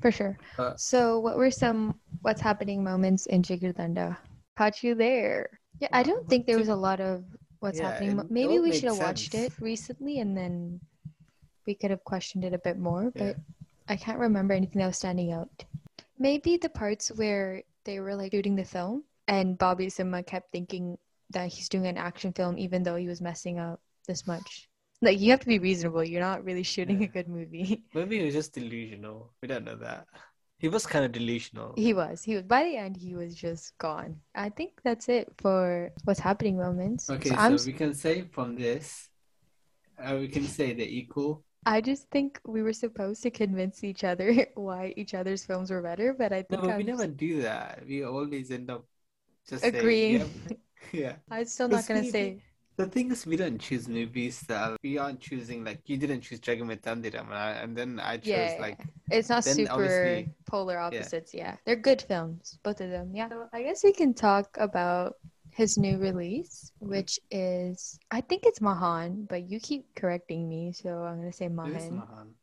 for 0.00 0.10
sure. 0.10 0.38
Uh, 0.58 0.72
so, 0.76 1.20
what 1.20 1.36
were 1.36 1.50
some 1.50 2.00
what's 2.22 2.40
happening 2.40 2.82
moments 2.82 3.26
in 3.26 3.42
Jigarthanda? 3.42 4.16
Caught 4.56 4.82
you 4.82 4.94
there. 4.94 5.60
Yeah, 5.80 5.88
I 5.92 6.02
don't 6.02 6.28
think 6.28 6.46
there 6.46 6.58
was 6.58 6.68
a 6.68 6.74
lot 6.74 7.00
of 7.00 7.24
what's 7.60 7.78
Yeah, 7.78 7.90
happening. 7.90 8.10
it- 8.10 8.14
mo- 8.16 8.22
it 8.22 8.30
Maybe 8.30 8.58
we 8.58 8.72
should 8.72 8.88
have 8.88 8.98
watched 8.98 9.34
it 9.34 9.52
recently, 9.60 10.18
and 10.18 10.36
then 10.36 10.80
we 11.66 11.74
could 11.74 11.90
have 11.90 12.04
questioned 12.04 12.44
it 12.44 12.52
a 12.54 12.58
bit 12.58 12.78
more. 12.78 13.12
Yeah. 13.14 13.34
I 13.88 13.96
can't 13.96 14.18
remember 14.18 14.54
anything 14.54 14.80
that 14.80 14.86
was 14.86 14.96
standing 14.96 15.32
out. 15.32 15.64
Maybe 16.18 16.56
the 16.56 16.68
parts 16.68 17.08
where 17.10 17.62
they 17.84 18.00
were 18.00 18.14
like 18.14 18.32
shooting 18.32 18.56
the 18.56 18.64
film, 18.64 19.04
and 19.28 19.58
Bobby 19.58 19.88
Simha 19.88 20.22
kept 20.22 20.52
thinking 20.52 20.98
that 21.30 21.48
he's 21.48 21.68
doing 21.68 21.86
an 21.86 21.96
action 21.96 22.32
film 22.32 22.58
even 22.58 22.82
though 22.82 22.96
he 22.96 23.08
was 23.08 23.20
messing 23.20 23.58
up 23.58 23.80
this 24.06 24.26
much. 24.26 24.68
Like 25.00 25.18
you 25.18 25.30
have 25.30 25.40
to 25.40 25.46
be 25.46 25.58
reasonable. 25.58 26.04
You're 26.04 26.20
not 26.20 26.44
really 26.44 26.62
shooting 26.62 27.00
Yeah. 27.00 27.06
a 27.08 27.10
good 27.10 27.28
movie. 27.28 27.82
Maybe 27.94 28.18
he 28.18 28.24
was 28.26 28.34
just 28.34 28.52
delusional. 28.54 29.32
We 29.42 29.48
don't 29.48 29.64
know 29.64 29.76
that. 29.76 30.06
He 30.58 30.68
was 30.68 30.86
kind 30.86 31.04
of 31.04 31.10
delusional. 31.10 31.74
He 31.76 31.92
was. 31.92 32.22
He 32.22 32.36
was. 32.36 32.44
By 32.44 32.62
the 32.62 32.76
end, 32.76 32.96
he 32.96 33.16
was 33.16 33.34
just 33.34 33.76
gone. 33.78 34.20
I 34.36 34.48
think 34.48 34.80
that's 34.84 35.08
it 35.08 35.32
for 35.38 35.90
what's 36.04 36.20
happening 36.20 36.56
moments. 36.56 37.10
Okay, 37.10 37.30
So 37.30 37.56
so, 37.56 37.66
we 37.66 37.72
can 37.72 37.94
say 37.94 38.22
from 38.30 38.54
this, 38.54 39.08
uh, 39.98 40.16
we 40.20 40.28
can 40.28 40.44
say 40.44 40.72
they're 40.72 40.86
equal. 40.86 41.42
I 41.64 41.80
just 41.80 42.10
think 42.10 42.40
we 42.44 42.62
were 42.62 42.72
supposed 42.72 43.22
to 43.22 43.30
convince 43.30 43.84
each 43.84 44.04
other 44.04 44.46
why 44.54 44.94
each 44.96 45.14
other's 45.14 45.44
films 45.44 45.70
were 45.70 45.82
better, 45.82 46.12
but 46.12 46.32
I 46.32 46.44
No, 46.50 46.58
think 46.58 46.62
but 46.62 46.76
we 46.76 46.82
never 46.84 47.06
do 47.06 47.42
that. 47.42 47.84
We 47.86 48.02
always 48.04 48.50
end 48.50 48.70
up 48.70 48.84
just 49.48 49.64
agreeing. 49.64 50.20
"Yep." 50.20 50.58
yeah. 50.92 51.16
I'm 51.30 51.44
still 51.44 51.68
not 51.68 51.86
gonna 51.86 52.00
we- 52.00 52.10
say. 52.10 52.42
The 52.76 52.86
thing 52.86 53.12
is, 53.12 53.26
we 53.26 53.36
don't 53.36 53.58
choose 53.60 53.86
movies 53.86 54.40
that 54.48 54.78
we 54.82 54.96
aren't 54.96 55.20
choosing. 55.20 55.62
Like 55.62 55.82
you 55.90 55.98
didn't 55.98 56.22
choose 56.22 56.40
Jagame 56.40 56.80
Thandhiram, 56.80 57.26
and, 57.28 57.34
I, 57.34 57.50
and 57.52 57.76
then 57.76 58.00
I 58.00 58.16
chose 58.16 58.28
Yeah, 58.28 58.56
like 58.58 58.80
it's 59.10 59.28
not 59.28 59.44
super 59.44 60.24
polar 60.46 60.78
opposites. 60.78 61.34
Yeah. 61.34 61.56
they're 61.66 61.76
good 61.76 62.00
films, 62.00 62.58
both 62.62 62.80
of 62.80 62.88
them. 62.90 63.14
Yeah. 63.14 63.28
So 63.28 63.46
I 63.52 63.62
guess 63.62 63.84
we 63.84 63.92
can 63.92 64.14
talk 64.14 64.56
about 64.58 65.16
his 65.52 65.76
new 65.76 65.98
release, 65.98 66.72
which 66.80 67.20
is 67.30 67.98
I 68.10 68.20
think 68.22 68.44
it's 68.44 68.60
Mahan, 68.60 69.26
but 69.28 69.48
you 69.50 69.60
keep 69.60 69.94
correcting 69.94 70.48
me, 70.48 70.72
so 70.72 71.04
I'm 71.04 71.18
gonna 71.18 71.32
say 71.32 71.44
it 71.46 71.50
is 71.50 71.54
Mahan. 71.56 71.96
Mahan. 71.96 72.34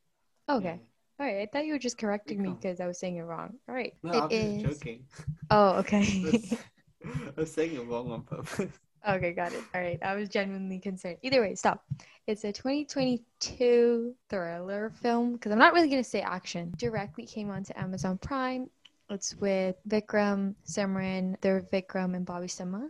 Okay. 0.49 0.79
All 1.19 1.25
right. 1.25 1.41
I 1.41 1.49
thought 1.51 1.65
you 1.65 1.73
were 1.73 1.79
just 1.79 1.97
correcting 1.97 2.41
me 2.41 2.51
because 2.51 2.79
I 2.79 2.87
was 2.87 2.99
saying 2.99 3.17
it 3.17 3.23
wrong. 3.23 3.55
All 3.67 3.75
right. 3.75 3.93
No, 4.03 4.11
It 4.11 4.21
oh, 4.21 4.21
I 4.21 4.25
was 4.25 4.33
is. 4.33 4.61
just 4.63 4.81
joking. 4.81 5.05
Oh, 5.51 5.69
okay. 5.79 6.59
I 7.05 7.41
was 7.41 7.51
saying 7.51 7.75
it 7.75 7.85
wrong 7.85 8.11
on 8.11 8.21
purpose. 8.23 8.71
okay, 9.09 9.33
got 9.33 9.53
it. 9.53 9.63
All 9.73 9.81
right. 9.81 9.99
I 10.01 10.15
was 10.15 10.29
genuinely 10.29 10.79
concerned. 10.79 11.17
Either 11.21 11.41
way, 11.41 11.55
stop. 11.55 11.83
It's 12.27 12.43
a 12.45 12.53
2022 12.53 14.15
thriller 14.29 14.91
film 15.01 15.33
because 15.33 15.51
I'm 15.51 15.59
not 15.59 15.73
really 15.73 15.89
going 15.89 16.03
to 16.03 16.09
say 16.09 16.21
action. 16.21 16.71
Directly 16.77 17.25
came 17.25 17.49
onto 17.49 17.73
Amazon 17.75 18.17
Prime. 18.17 18.69
It's 19.09 19.35
with 19.37 19.75
Vikram, 19.87 20.53
Simran, 20.67 21.35
they're 21.41 21.61
Vikram 21.73 22.15
and 22.15 22.25
Bobby 22.25 22.47
Simha. 22.47 22.89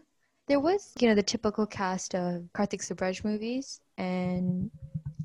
There 0.50 0.60
was, 0.60 0.96
you 1.00 1.08
know, 1.08 1.14
the 1.14 1.22
typical 1.22 1.68
cast 1.68 2.16
of 2.16 2.42
Karthik 2.56 2.82
Subbaraj 2.82 3.24
movies, 3.24 3.82
and 4.00 4.72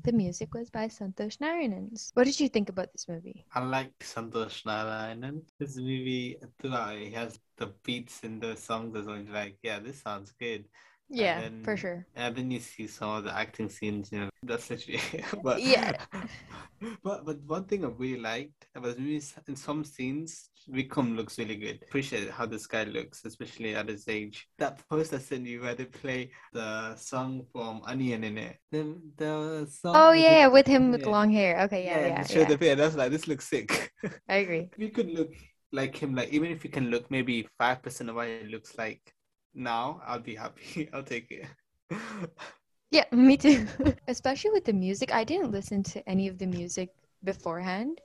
the 0.03 0.11
music 0.11 0.53
was 0.53 0.69
by 0.69 0.85
Santosh 0.85 1.39
Narayanan. 1.39 1.89
What 2.13 2.25
did 2.25 2.39
you 2.39 2.47
think 2.47 2.69
about 2.69 2.91
this 2.91 3.07
movie? 3.09 3.43
I 3.51 3.61
like 3.65 3.97
Santosh 4.01 4.61
Narayanan. 4.65 5.41
This 5.57 5.77
movie, 5.77 6.37
he 6.61 7.11
has 7.13 7.39
the 7.57 7.73
beats 7.81 8.19
in 8.21 8.39
the 8.39 8.55
songs 8.55 8.95
as 8.95 9.07
well. 9.07 9.25
Like, 9.33 9.57
yeah, 9.63 9.79
this 9.79 9.99
sounds 9.99 10.31
good. 10.39 10.65
Yeah, 11.09 11.41
then- 11.41 11.63
for 11.63 11.77
sure. 11.77 12.05
And 12.15 12.35
then 12.35 12.51
you 12.51 12.59
see 12.59 12.87
some 12.87 13.09
of 13.09 13.23
the 13.25 13.37
acting 13.37 13.69
scenes, 13.69 14.11
you 14.11 14.19
know, 14.21 14.29
that's 14.43 14.69
literally 14.69 15.01
but 15.43 15.61
Yeah. 15.61 15.93
but 17.03 17.25
but 17.25 17.37
one 17.45 17.65
thing 17.65 17.85
I 17.85 17.89
really 17.89 18.19
liked 18.19 18.67
the 18.73 19.21
in 19.47 19.55
some 19.55 19.83
scenes 19.83 20.49
Vikram 20.71 21.15
looks 21.15 21.37
really 21.37 21.55
good. 21.57 21.79
Appreciate 21.87 22.29
how 22.31 22.45
this 22.47 22.65
guy 22.65 22.85
looks, 22.85 23.23
especially 23.23 23.75
at 23.75 23.87
his 23.87 24.07
age. 24.07 24.47
That 24.57 24.81
post 24.89 25.13
I 25.13 25.19
sent 25.19 25.45
you 25.45 25.61
where 25.61 25.75
they 25.75 25.85
play 25.85 26.31
the 26.53 26.95
song 26.95 27.45
from 27.51 27.81
Anniyan 27.81 28.23
in 28.23 28.37
it. 28.39 28.57
The 28.71 28.99
the 29.17 29.67
song 29.69 29.93
Oh 29.95 30.11
with 30.11 30.21
yeah, 30.21 30.45
it- 30.47 30.51
with 30.51 30.65
him 30.67 30.91
with 30.91 31.01
yeah. 31.01 31.09
long 31.09 31.31
hair. 31.31 31.61
Okay, 31.65 31.85
yeah, 31.85 32.07
yeah, 32.07 32.19
and 32.19 32.29
show 32.29 32.39
yeah. 32.39 32.45
the 32.49 32.57
face. 32.57 32.77
That's 32.77 32.95
like 32.95 33.11
this 33.11 33.27
looks 33.27 33.47
sick. 33.47 33.91
I 34.27 34.37
agree. 34.37 34.69
you 34.75 34.89
could 34.89 35.11
look 35.11 35.31
like 35.71 35.95
him, 35.95 36.15
like 36.15 36.29
even 36.33 36.49
if 36.51 36.63
you 36.63 36.71
can 36.71 36.89
look 36.89 37.11
maybe 37.11 37.47
five 37.59 37.83
percent 37.83 38.09
of 38.09 38.15
what 38.15 38.27
it 38.27 38.47
looks 38.49 38.75
like 38.77 39.01
now, 39.55 40.01
I'll 40.05 40.19
be 40.19 40.35
happy. 40.35 40.89
I'll 40.93 41.03
take 41.03 41.31
it. 41.31 41.45
Yeah, 42.91 43.05
me 43.11 43.37
too. 43.37 43.67
Especially 44.07 44.51
with 44.51 44.65
the 44.65 44.73
music. 44.73 45.13
I 45.13 45.23
didn't 45.23 45.51
listen 45.51 45.83
to 45.83 46.07
any 46.09 46.27
of 46.27 46.37
the 46.37 46.47
music 46.47 46.89
beforehand. 47.23 48.01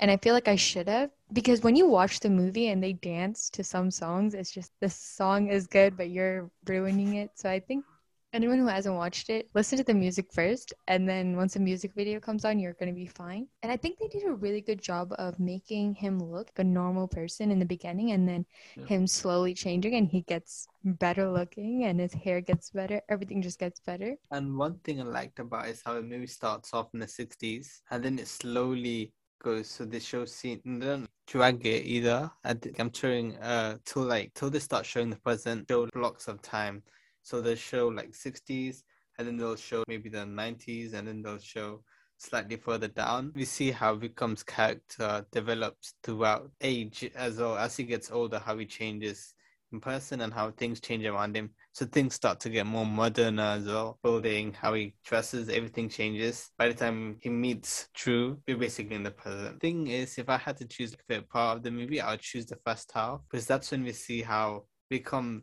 And 0.00 0.10
I 0.10 0.16
feel 0.16 0.34
like 0.34 0.48
I 0.48 0.56
should 0.56 0.88
have 0.88 1.10
because 1.32 1.62
when 1.62 1.76
you 1.76 1.86
watch 1.88 2.20
the 2.20 2.30
movie 2.30 2.68
and 2.68 2.82
they 2.82 2.94
dance 2.94 3.50
to 3.50 3.62
some 3.64 3.90
songs, 3.90 4.34
it's 4.34 4.50
just 4.50 4.72
the 4.80 4.88
song 4.88 5.48
is 5.48 5.66
good, 5.66 5.96
but 5.96 6.10
you're 6.10 6.50
ruining 6.66 7.14
it. 7.14 7.32
So 7.34 7.50
I 7.50 7.60
think 7.60 7.84
anyone 8.32 8.58
who 8.58 8.66
hasn't 8.66 8.94
watched 8.94 9.30
it, 9.30 9.48
listen 9.54 9.78
to 9.78 9.84
the 9.84 9.94
music 9.94 10.32
first. 10.32 10.72
And 10.88 11.08
then 11.08 11.36
once 11.36 11.54
the 11.54 11.60
music 11.60 11.92
video 11.94 12.20
comes 12.20 12.44
on, 12.44 12.58
you're 12.58 12.74
going 12.74 12.88
to 12.88 12.94
be 12.94 13.06
fine. 13.06 13.46
And 13.62 13.72
I 13.72 13.76
think 13.76 13.98
they 13.98 14.08
did 14.08 14.24
a 14.24 14.32
really 14.32 14.60
good 14.60 14.80
job 14.80 15.12
of 15.18 15.38
making 15.40 15.94
him 15.94 16.18
look 16.18 16.48
like 16.48 16.58
a 16.58 16.64
normal 16.64 17.08
person 17.08 17.50
in 17.50 17.58
the 17.58 17.64
beginning 17.64 18.12
and 18.12 18.28
then 18.28 18.46
Yeah. 18.76 18.86
him 18.86 19.06
slowly 19.06 19.54
changing 19.54 19.94
and 19.94 20.08
he 20.08 20.22
gets 20.22 20.66
better 20.84 21.30
looking 21.30 21.84
and 21.84 22.00
his 22.00 22.12
hair 22.14 22.40
gets 22.40 22.70
better. 22.70 23.00
Everything 23.08 23.42
just 23.42 23.58
gets 23.58 23.80
better. 23.80 24.16
And 24.30 24.56
one 24.56 24.78
thing 24.84 25.00
I 25.00 25.04
liked 25.04 25.38
about 25.38 25.66
it 25.66 25.72
is 25.72 25.82
how 25.84 25.94
the 25.94 26.02
movie 26.02 26.26
starts 26.26 26.72
off 26.72 26.88
in 26.94 27.00
the 27.00 27.06
60s 27.06 27.82
and 27.90 28.04
then 28.04 28.18
it 28.18 28.28
slowly 28.28 29.12
goes. 29.42 29.68
So 29.68 29.84
they 29.84 29.98
show 29.98 30.24
scene, 30.24 30.60
they 30.64 30.86
don't 30.86 31.08
drag 31.26 31.66
it 31.66 31.84
either. 31.84 32.30
I 32.44 32.54
think 32.54 32.78
I'm 32.78 32.92
showing 32.92 33.36
uh 33.38 33.78
till 33.84 34.02
like 34.02 34.34
till 34.34 34.50
they 34.50 34.58
start 34.60 34.86
showing 34.86 35.10
the 35.10 35.16
present, 35.16 35.66
show 35.68 35.86
blocks 35.92 36.28
of 36.28 36.40
time. 36.42 36.82
So 37.22 37.40
they'll 37.40 37.56
show 37.56 37.88
like 37.88 38.14
60s 38.14 38.82
and 39.18 39.26
then 39.26 39.36
they'll 39.36 39.56
show 39.56 39.84
maybe 39.88 40.08
the 40.08 40.24
90s 40.24 40.94
and 40.94 41.06
then 41.06 41.22
they'll 41.22 41.38
show 41.38 41.82
slightly 42.16 42.56
further 42.56 42.88
down. 42.88 43.32
We 43.34 43.44
see 43.44 43.70
how 43.70 43.96
Vikram's 43.96 44.42
character 44.42 45.26
develops 45.32 45.94
throughout 46.02 46.50
age 46.60 47.10
as 47.14 47.38
well 47.38 47.56
as 47.56 47.76
he 47.76 47.84
gets 47.84 48.10
older, 48.10 48.38
how 48.38 48.58
he 48.58 48.66
changes 48.66 49.34
in 49.72 49.80
person 49.80 50.20
and 50.20 50.32
how 50.32 50.50
things 50.50 50.80
change 50.80 51.04
around 51.04 51.36
him. 51.36 51.50
So 51.72 51.86
things 51.86 52.14
start 52.14 52.40
to 52.40 52.50
get 52.50 52.66
more 52.66 52.86
modern 52.86 53.38
as 53.38 53.66
well. 53.66 53.98
Building, 54.02 54.52
how 54.52 54.74
he 54.74 54.94
dresses, 55.04 55.48
everything 55.48 55.88
changes. 55.88 56.50
By 56.58 56.68
the 56.68 56.74
time 56.74 57.18
he 57.20 57.30
meets 57.30 57.88
Dhruv, 57.96 58.38
we're 58.46 58.56
basically 58.56 58.96
in 58.96 59.02
the 59.02 59.10
present. 59.10 59.60
Thing 59.60 59.86
is, 59.86 60.18
if 60.18 60.28
I 60.28 60.36
had 60.36 60.56
to 60.58 60.66
choose 60.66 60.94
a 60.94 60.96
favorite 61.08 61.30
part 61.30 61.58
of 61.58 61.62
the 61.62 61.70
movie, 61.70 62.00
I 62.00 62.12
would 62.12 62.20
choose 62.20 62.46
the 62.46 62.58
first 62.66 62.90
half 62.92 63.20
because 63.30 63.46
that's 63.46 63.70
when 63.70 63.84
we 63.84 63.92
see 63.92 64.22
how 64.22 64.64
Vikram 64.92 65.42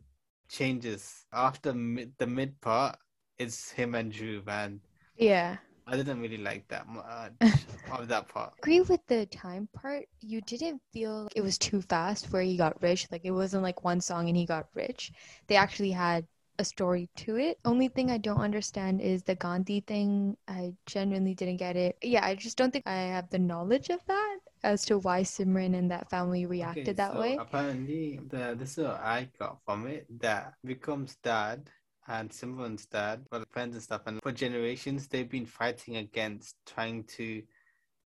changes. 0.49 1.25
After 1.31 1.73
mid, 1.73 2.13
the 2.17 2.27
mid 2.27 2.59
part, 2.61 2.97
it's 3.37 3.71
him 3.71 3.95
and 3.95 4.11
Dhruv, 4.11 4.47
and 4.47 4.81
Yeah. 5.17 5.57
I 5.87 5.95
didn't 5.95 6.19
really 6.21 6.37
like 6.37 6.67
that 6.69 6.87
much 6.87 7.33
of 7.91 8.07
that 8.09 8.27
part. 8.27 8.53
Agree 8.59 8.81
with 8.81 9.05
the 9.07 9.25
time 9.27 9.67
part. 9.73 10.05
You 10.21 10.41
didn't 10.41 10.81
feel 10.93 11.23
like 11.23 11.33
it 11.35 11.41
was 11.41 11.57
too 11.57 11.81
fast 11.81 12.31
where 12.31 12.41
he 12.41 12.57
got 12.57 12.81
rich. 12.81 13.07
Like 13.11 13.25
it 13.25 13.31
wasn't 13.31 13.63
like 13.63 13.83
one 13.83 14.01
song 14.01 14.27
and 14.27 14.37
he 14.37 14.45
got 14.45 14.67
rich. 14.75 15.11
They 15.47 15.55
actually 15.55 15.91
had 15.91 16.27
a 16.59 16.65
story 16.65 17.09
to 17.17 17.37
it. 17.37 17.59
Only 17.65 17.87
thing 17.87 18.09
I 18.11 18.17
don't 18.17 18.41
understand 18.41 19.01
is 19.01 19.23
the 19.23 19.35
Gandhi 19.35 19.81
thing. 19.81 20.37
I 20.47 20.73
genuinely 20.85 21.35
didn't 21.35 21.57
get 21.57 21.75
it. 21.77 21.97
Yeah, 22.01 22.25
I 22.25 22.35
just 22.35 22.57
don't 22.57 22.71
think 22.71 22.87
I 22.87 22.93
have 23.15 23.29
the 23.29 23.39
knowledge 23.39 23.89
of 23.89 24.03
that 24.07 24.39
as 24.63 24.85
to 24.85 24.97
why 24.97 25.21
Simran 25.21 25.75
and 25.75 25.91
that 25.91 26.09
family 26.09 26.45
reacted 26.45 26.87
Okay, 26.87 26.93
that 26.93 27.13
so 27.13 27.19
way. 27.19 27.35
Apparently, 27.39 28.19
the, 28.29 28.55
this 28.57 28.77
is 28.77 28.83
what 28.85 29.01
I 29.01 29.29
got 29.39 29.59
from 29.65 29.87
it 29.87 30.05
that 30.19 30.53
Vikram's 30.65 31.15
dad 31.17 31.69
and 32.07 32.29
Simran's 32.29 32.85
dad 32.85 33.25
were 33.31 33.45
friends 33.49 33.75
and 33.75 33.83
stuff, 33.83 34.01
and 34.07 34.21
for 34.21 34.31
generations 34.31 35.07
they've 35.07 35.29
been 35.29 35.45
fighting 35.45 35.97
against 35.97 36.55
trying 36.65 37.03
to 37.17 37.43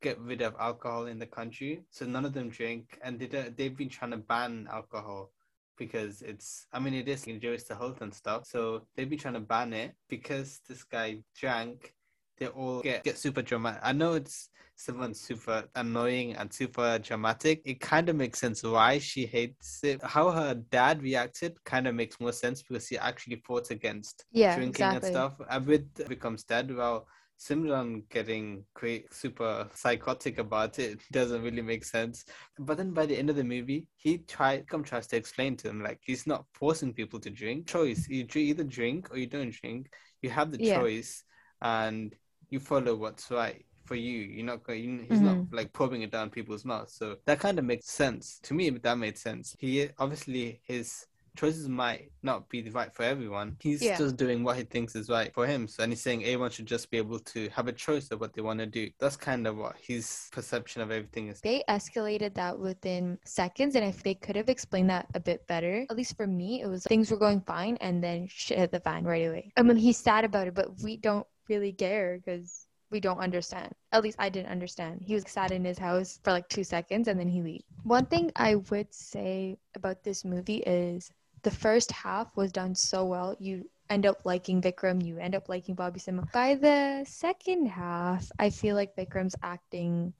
get 0.01 0.19
rid 0.19 0.41
of 0.41 0.55
alcohol 0.59 1.07
in 1.07 1.19
the 1.19 1.25
country. 1.25 1.81
So 1.89 2.05
none 2.05 2.25
of 2.25 2.33
them 2.33 2.49
drink, 2.49 2.99
and 3.01 3.19
they 3.19 3.27
don't- 3.27 3.57
they've 3.57 3.75
been 3.75 3.89
trying 3.89 4.11
to 4.11 4.17
ban 4.17 4.67
alcohol 4.71 5.31
because 5.77 6.21
it's 6.21 6.67
I 6.71 6.79
mean 6.79 6.93
it 6.93 7.07
is 7.09 7.25
injurious 7.27 7.63
to 7.65 7.75
health 7.75 8.01
and 8.01 8.13
stuff. 8.13 8.45
So 8.45 8.87
they've 8.95 9.09
been 9.09 9.19
trying 9.19 9.33
to 9.35 9.39
ban 9.41 9.73
it 9.73 9.95
because 10.09 10.59
this 10.67 10.83
guy 10.83 11.23
drank. 11.35 11.94
They 12.37 12.47
all 12.47 12.81
get, 12.81 13.03
get 13.03 13.17
super 13.17 13.41
dramatic. 13.41 13.81
I 13.83 13.93
know 13.93 14.13
it's 14.13 14.49
someone 14.75 15.13
super 15.13 15.63
annoying 15.75 16.35
and 16.35 16.51
super 16.51 16.99
dramatic. 16.99 17.61
It 17.65 17.79
kind 17.79 18.09
of 18.09 18.15
makes 18.15 18.39
sense 18.39 18.61
why 18.63 18.99
she 18.99 19.25
hates 19.25 19.83
it. 19.83 20.01
How 20.03 20.31
her 20.31 20.53
dad 20.55 21.01
reacted 21.01 21.63
kind 21.63 21.87
of 21.87 21.95
makes 21.95 22.19
more 22.19 22.33
sense 22.33 22.61
because 22.61 22.87
he 22.87 22.97
actually 22.97 23.37
fought 23.45 23.71
against 23.71 24.25
Yeah, 24.31 24.55
drinking 24.55 24.85
exactly. 24.85 25.09
and 25.09 25.15
stuff. 25.15 25.33
And 25.49 25.65
with 25.65 26.09
becomes 26.09 26.43
dad, 26.43 26.75
well, 26.75 27.07
Simran 27.39 28.07
getting 28.09 28.63
cra- 28.73 29.07
super 29.11 29.67
psychotic 29.73 30.37
about 30.37 30.79
it 30.79 30.99
doesn't 31.11 31.41
really 31.43 31.61
make 31.61 31.83
sense. 31.83 32.25
But 32.59 32.77
then 32.77 32.91
by 32.91 33.05
the 33.05 33.17
end 33.17 33.29
of 33.29 33.35
the 33.35 33.43
movie, 33.43 33.87
he 33.97 34.19
tried, 34.19 34.67
come 34.67 34.83
tries 34.83 35.07
to 35.07 35.17
explain 35.17 35.57
to 35.57 35.69
him 35.69 35.83
like 35.83 35.99
he's 36.01 36.27
not 36.27 36.45
forcing 36.53 36.93
people 36.93 37.19
to 37.21 37.29
drink. 37.29 37.67
Choice, 37.67 38.07
you 38.09 38.25
either 38.35 38.63
drink 38.63 39.11
or 39.11 39.17
you 39.17 39.27
don't 39.27 39.53
drink. 39.53 39.93
You 40.21 40.29
have 40.29 40.51
the 40.51 40.57
Yeah. 40.57 40.79
choice, 40.79 41.23
and 41.61 42.15
you 42.49 42.59
follow 42.59 42.95
what's 42.95 43.31
right 43.31 43.65
for 43.85 43.95
you. 43.95 44.19
You're 44.19 44.45
not 44.45 44.63
going. 44.63 45.05
He's 45.09 45.21
not 45.21 45.35
mm-hmm. 45.35 45.55
like 45.55 45.71
pouring 45.73 46.01
it 46.01 46.11
down 46.11 46.29
people's 46.29 46.65
mouths. 46.65 46.93
So 46.93 47.17
that 47.25 47.39
kind 47.39 47.59
of 47.59 47.65
makes 47.65 47.87
sense 47.87 48.39
to 48.43 48.53
me. 48.53 48.69
That 48.69 48.97
made 48.97 49.17
sense. 49.17 49.55
He 49.59 49.89
obviously 49.99 50.61
his 50.63 51.05
choices 51.35 51.67
might 51.67 52.11
not 52.23 52.49
be 52.49 52.61
the 52.61 52.71
right 52.71 52.93
for 52.93 53.03
everyone. 53.03 53.57
He's 53.59 53.81
Yeah. 53.81 53.97
just 53.97 54.15
doing 54.17 54.43
what 54.43 54.57
he 54.57 54.63
thinks 54.63 54.95
is 54.95 55.09
right 55.09 55.33
for 55.33 55.45
him. 55.45 55.67
So, 55.67 55.83
and 55.83 55.91
he's 55.91 56.01
saying 56.01 56.23
everyone 56.23 56.49
should 56.49 56.65
just 56.65 56.89
be 56.89 56.97
able 56.97 57.19
to 57.19 57.49
have 57.49 57.67
a 57.67 57.73
choice 57.73 58.09
of 58.11 58.21
what 58.21 58.33
they 58.33 58.41
want 58.41 58.59
to 58.59 58.65
do. 58.65 58.89
That's 58.99 59.17
kind 59.17 59.45
of 59.45 59.57
what 59.57 59.75
his 59.77 60.29
perception 60.31 60.81
of 60.81 60.91
everything 60.91 61.27
is. 61.27 61.41
They 61.41 61.63
escalated 61.69 62.33
that 62.35 62.57
within 62.57 63.19
seconds, 63.25 63.75
and 63.75 63.85
if 63.85 64.01
they 64.01 64.15
could 64.15 64.35
have 64.35 64.49
explained 64.49 64.89
that 64.89 65.07
a 65.13 65.19
bit 65.19 65.45
better, 65.47 65.85
at 65.89 65.97
least 65.97 66.15
for 66.15 66.27
me, 66.27 66.61
it 66.61 66.67
was 66.67 66.83
things 66.83 67.11
were 67.11 67.17
going 67.17 67.41
fine, 67.41 67.77
and 67.81 68.03
then 68.03 68.27
shit 68.29 68.57
hit 68.57 68.71
the 68.71 68.79
fan 68.79 69.03
right 69.03 69.27
away. 69.27 69.51
I 69.57 69.61
mean, 69.61 69.75
he's 69.75 69.97
sad 69.97 70.23
about 70.23 70.47
it, 70.47 70.53
but 70.53 70.81
we 70.81 70.97
don't 70.97 71.27
really 71.49 71.71
care 71.71 72.17
because 72.17 72.67
we 72.91 72.99
don't 72.99 73.19
understand. 73.19 73.73
At 73.91 74.03
least 74.03 74.17
I 74.19 74.29
didn't 74.29 74.51
understand. 74.51 75.01
He 75.01 75.15
was 75.15 75.23
sat 75.27 75.51
in 75.51 75.65
his 75.65 75.77
house 75.77 76.19
for 76.23 76.31
like 76.31 76.47
two 76.49 76.63
seconds, 76.63 77.07
and 77.07 77.19
then 77.19 77.27
he 77.27 77.41
leaves. 77.41 77.63
One 77.83 78.05
thing 78.05 78.31
I 78.35 78.55
would 78.55 78.93
say 78.93 79.57
about 79.75 80.03
this 80.03 80.23
movie 80.23 80.63
is 80.65 81.11
the 81.43 81.51
first 81.51 81.91
half 81.91 82.35
was 82.35 82.51
done 82.51 82.75
so 82.75 83.05
well. 83.05 83.35
You 83.39 83.69
end 83.89 84.05
up 84.05 84.25
liking 84.25 84.61
Vikram, 84.61 85.03
you 85.03 85.17
end 85.17 85.35
up 85.35 85.49
liking 85.49 85.75
Bobby 85.75 85.99
Simha. 85.99 86.27
By 86.33 86.55
the 86.55 87.03
second 87.05 87.67
half, 87.67 88.31
I 88.39 88.49
feel 88.49 88.75
like 88.75 88.95
Vikram's 88.95 89.35
acting 89.43 90.13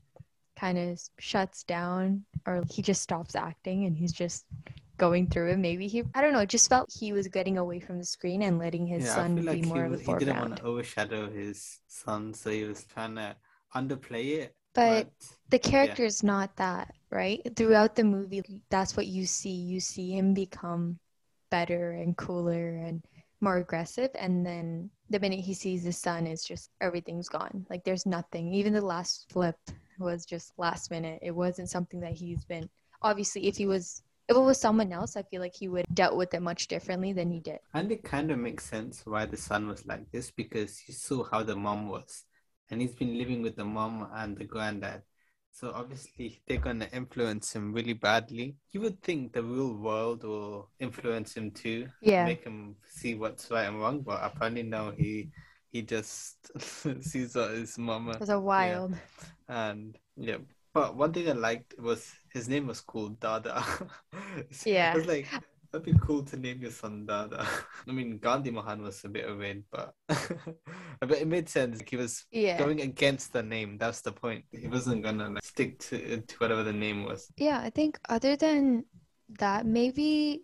kind 0.55 0.77
of 0.77 1.01
shuts 1.19 1.63
down 1.63 2.23
or 2.45 2.63
he 2.69 2.81
just 2.81 3.01
stops 3.01 3.35
acting 3.35 3.85
and 3.85 3.97
he's 3.97 4.13
just 4.13 4.45
going 4.97 5.27
through 5.27 5.51
it. 5.51 5.57
Maybe 5.57 5.87
he, 5.87 6.03
I 6.13 6.21
don't 6.21 6.33
know, 6.33 6.39
it 6.39 6.49
just 6.49 6.69
felt 6.69 6.89
he 6.91 7.11
was 7.13 7.27
getting 7.27 7.57
away 7.57 7.79
from 7.79 7.99
the 7.99 8.05
screen 8.05 8.41
and 8.43 8.59
letting 8.59 8.87
his 8.87 9.05
yeah, 9.05 9.15
son 9.15 9.35
feel 9.35 9.45
like 9.45 9.61
be 9.61 9.67
more 9.67 9.85
he, 9.85 9.93
of 9.93 9.93
a 9.93 10.03
he 10.03 10.13
didn't 10.19 10.39
want 10.39 10.57
to 10.57 10.63
overshadow 10.63 11.29
his 11.29 11.79
son, 11.87 12.33
so 12.33 12.49
he 12.49 12.63
was 12.63 12.83
trying 12.85 13.15
to 13.15 13.35
underplay 13.75 14.39
it. 14.39 14.55
But 14.73 15.09
the 15.49 15.59
character 15.59 16.03
is 16.03 16.21
not 16.21 16.55
that, 16.57 16.93
right? 17.09 17.41
Throughout 17.55 17.95
the 17.95 18.03
movie, 18.03 18.43
that's 18.69 18.97
what 18.97 19.07
you 19.07 19.25
see. 19.25 19.53
You 19.53 19.79
see 19.79 20.11
him 20.11 20.33
become 20.33 20.99
better 21.49 21.91
and 21.91 22.17
cooler 22.17 22.75
and 22.75 23.01
more 23.39 23.57
aggressive. 23.57 24.09
And 24.15 24.45
then 24.45 24.89
the 25.09 25.19
minute 25.19 25.39
he 25.39 25.53
sees 25.53 25.83
his 25.83 25.97
son, 25.97 26.27
it's 26.27 26.45
just 26.45 26.71
everything's 26.81 27.29
gone. 27.29 27.65
Like 27.69 27.85
there's 27.85 28.05
nothing. 28.05 28.53
Even 28.53 28.73
the 28.73 28.81
last 28.81 29.27
flip 29.31 29.55
was 29.97 30.25
just 30.25 30.51
last 30.57 30.91
minute. 30.91 31.19
It 31.21 31.31
wasn't 31.31 31.69
something 31.69 32.01
that 32.01 32.13
he's 32.13 32.43
been. 32.43 32.69
Obviously, 33.01 33.47
if 33.47 33.55
he 33.55 33.67
was, 33.67 34.01
if 34.27 34.35
it 34.35 34.39
was 34.39 34.59
someone 34.59 34.91
else, 34.91 35.15
I 35.15 35.23
feel 35.23 35.41
like 35.41 35.55
he 35.55 35.67
would 35.67 35.85
have 35.87 35.95
dealt 35.95 36.15
with 36.17 36.33
it 36.33 36.41
much 36.41 36.67
differently 36.67 37.13
than 37.13 37.31
he 37.31 37.39
did. 37.39 37.59
And 37.73 37.91
it 37.91 38.03
kind 38.03 38.31
of 38.31 38.39
makes 38.39 38.65
sense 38.65 39.01
why 39.05 39.25
the 39.25 39.37
son 39.37 39.67
was 39.67 39.85
like 39.85 40.09
this 40.11 40.31
because 40.31 40.77
he 40.79 40.93
saw 40.93 41.23
how 41.23 41.43
the 41.43 41.55
mom 41.55 41.89
was. 41.89 42.23
And 42.71 42.81
he's 42.81 42.95
been 42.95 43.17
living 43.17 43.41
with 43.43 43.55
the 43.55 43.65
mom 43.65 44.09
and 44.15 44.35
the 44.35 44.45
granddad. 44.45 45.03
So 45.51 45.71
obviously 45.73 46.41
they're 46.47 46.57
going 46.57 46.79
to 46.79 46.91
influence 46.93 47.53
him 47.55 47.71
really 47.71 47.93
badly. 47.93 48.57
You 48.71 48.81
would 48.81 49.01
think 49.01 49.31
the 49.33 49.43
real 49.43 49.73
world 49.75 50.23
will 50.23 50.69
influence 50.79 51.37
him 51.37 51.51
too, 51.51 51.87
Yeah. 52.01 52.25
make 52.25 52.43
him 52.43 52.75
see 52.89 53.15
what's 53.15 53.49
right 53.51 53.67
and 53.67 53.79
wrong. 53.79 54.01
But 54.01 54.21
apparently 54.23 54.63
no, 54.63 54.91
he 54.97 55.29
he 55.71 55.81
just 55.81 56.51
sees 57.01 57.35
what 57.35 57.51
his 57.51 57.77
mama 57.77 58.11
It 58.13 58.19
was 58.21 58.29
a 58.29 58.39
wild. 58.39 58.95
and 59.47 59.95
yeah. 60.17 60.37
But 60.75 60.97
one 60.97 61.13
thing 61.13 61.29
I 61.29 61.31
liked 61.31 61.73
was 61.79 62.11
his 62.33 62.49
name 62.49 62.67
was 62.67 62.81
cool, 62.81 63.09
Dada. 63.09 63.63
Yeah. 64.65 64.91
I 64.93 64.97
was 64.97 65.07
like, 65.07 65.25
that'd 65.71 65.85
be 65.85 65.97
cool 66.01 66.21
to 66.23 66.35
name 66.35 66.61
your 66.61 66.71
son 66.71 67.05
Dada. 67.05 67.47
I 67.87 67.91
mean, 67.93 68.17
Gandhi 68.17 68.51
Mahan 68.51 68.81
was 68.81 69.01
a 69.05 69.09
bit 69.09 69.23
of 69.23 69.35
a 69.35 69.39
weird, 69.39 69.63
but 69.71 69.93
but 70.99 71.11
it 71.11 71.27
made 71.27 71.47
sense. 71.47 71.79
Like, 71.79 71.89
he 71.89 71.95
was 71.95 72.25
Yeah. 72.29 72.57
going 72.57 72.81
against 72.81 73.31
the 73.31 73.41
name. 73.41 73.77
That's 73.77 74.01
the 74.01 74.11
point. 74.11 74.43
He 74.51 74.67
wasn't 74.67 75.01
gonna 75.01 75.29
like 75.29 75.45
stick 75.45 75.79
to 75.87 76.19
to 76.19 76.35
whatever 76.39 76.63
the 76.63 76.73
name 76.73 77.05
was. 77.05 77.31
Yeah, 77.37 77.59
I 77.63 77.69
think 77.69 77.97
other 78.09 78.35
than 78.35 78.83
that, 79.39 79.65
maybe 79.65 80.43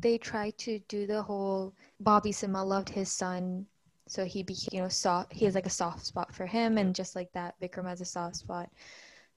they 0.00 0.18
tried 0.18 0.58
to 0.58 0.80
do 0.88 1.06
the 1.06 1.22
whole 1.22 1.72
Bobby 2.00 2.32
Simha 2.32 2.64
loved 2.64 2.88
his 2.88 3.12
son, 3.12 3.66
so 4.08 4.24
he 4.24 4.42
became, 4.42 4.70
you 4.72 4.82
know, 4.82 4.88
soft. 4.88 5.32
He 5.32 5.44
has 5.44 5.54
like 5.54 5.66
a 5.66 5.70
soft 5.70 6.04
spot 6.04 6.34
for 6.34 6.46
him, 6.46 6.78
and 6.78 6.94
just 6.94 7.14
like 7.14 7.30
that, 7.34 7.54
Vikram 7.62 7.86
has 7.86 8.00
a 8.00 8.04
soft 8.04 8.34
spot 8.36 8.68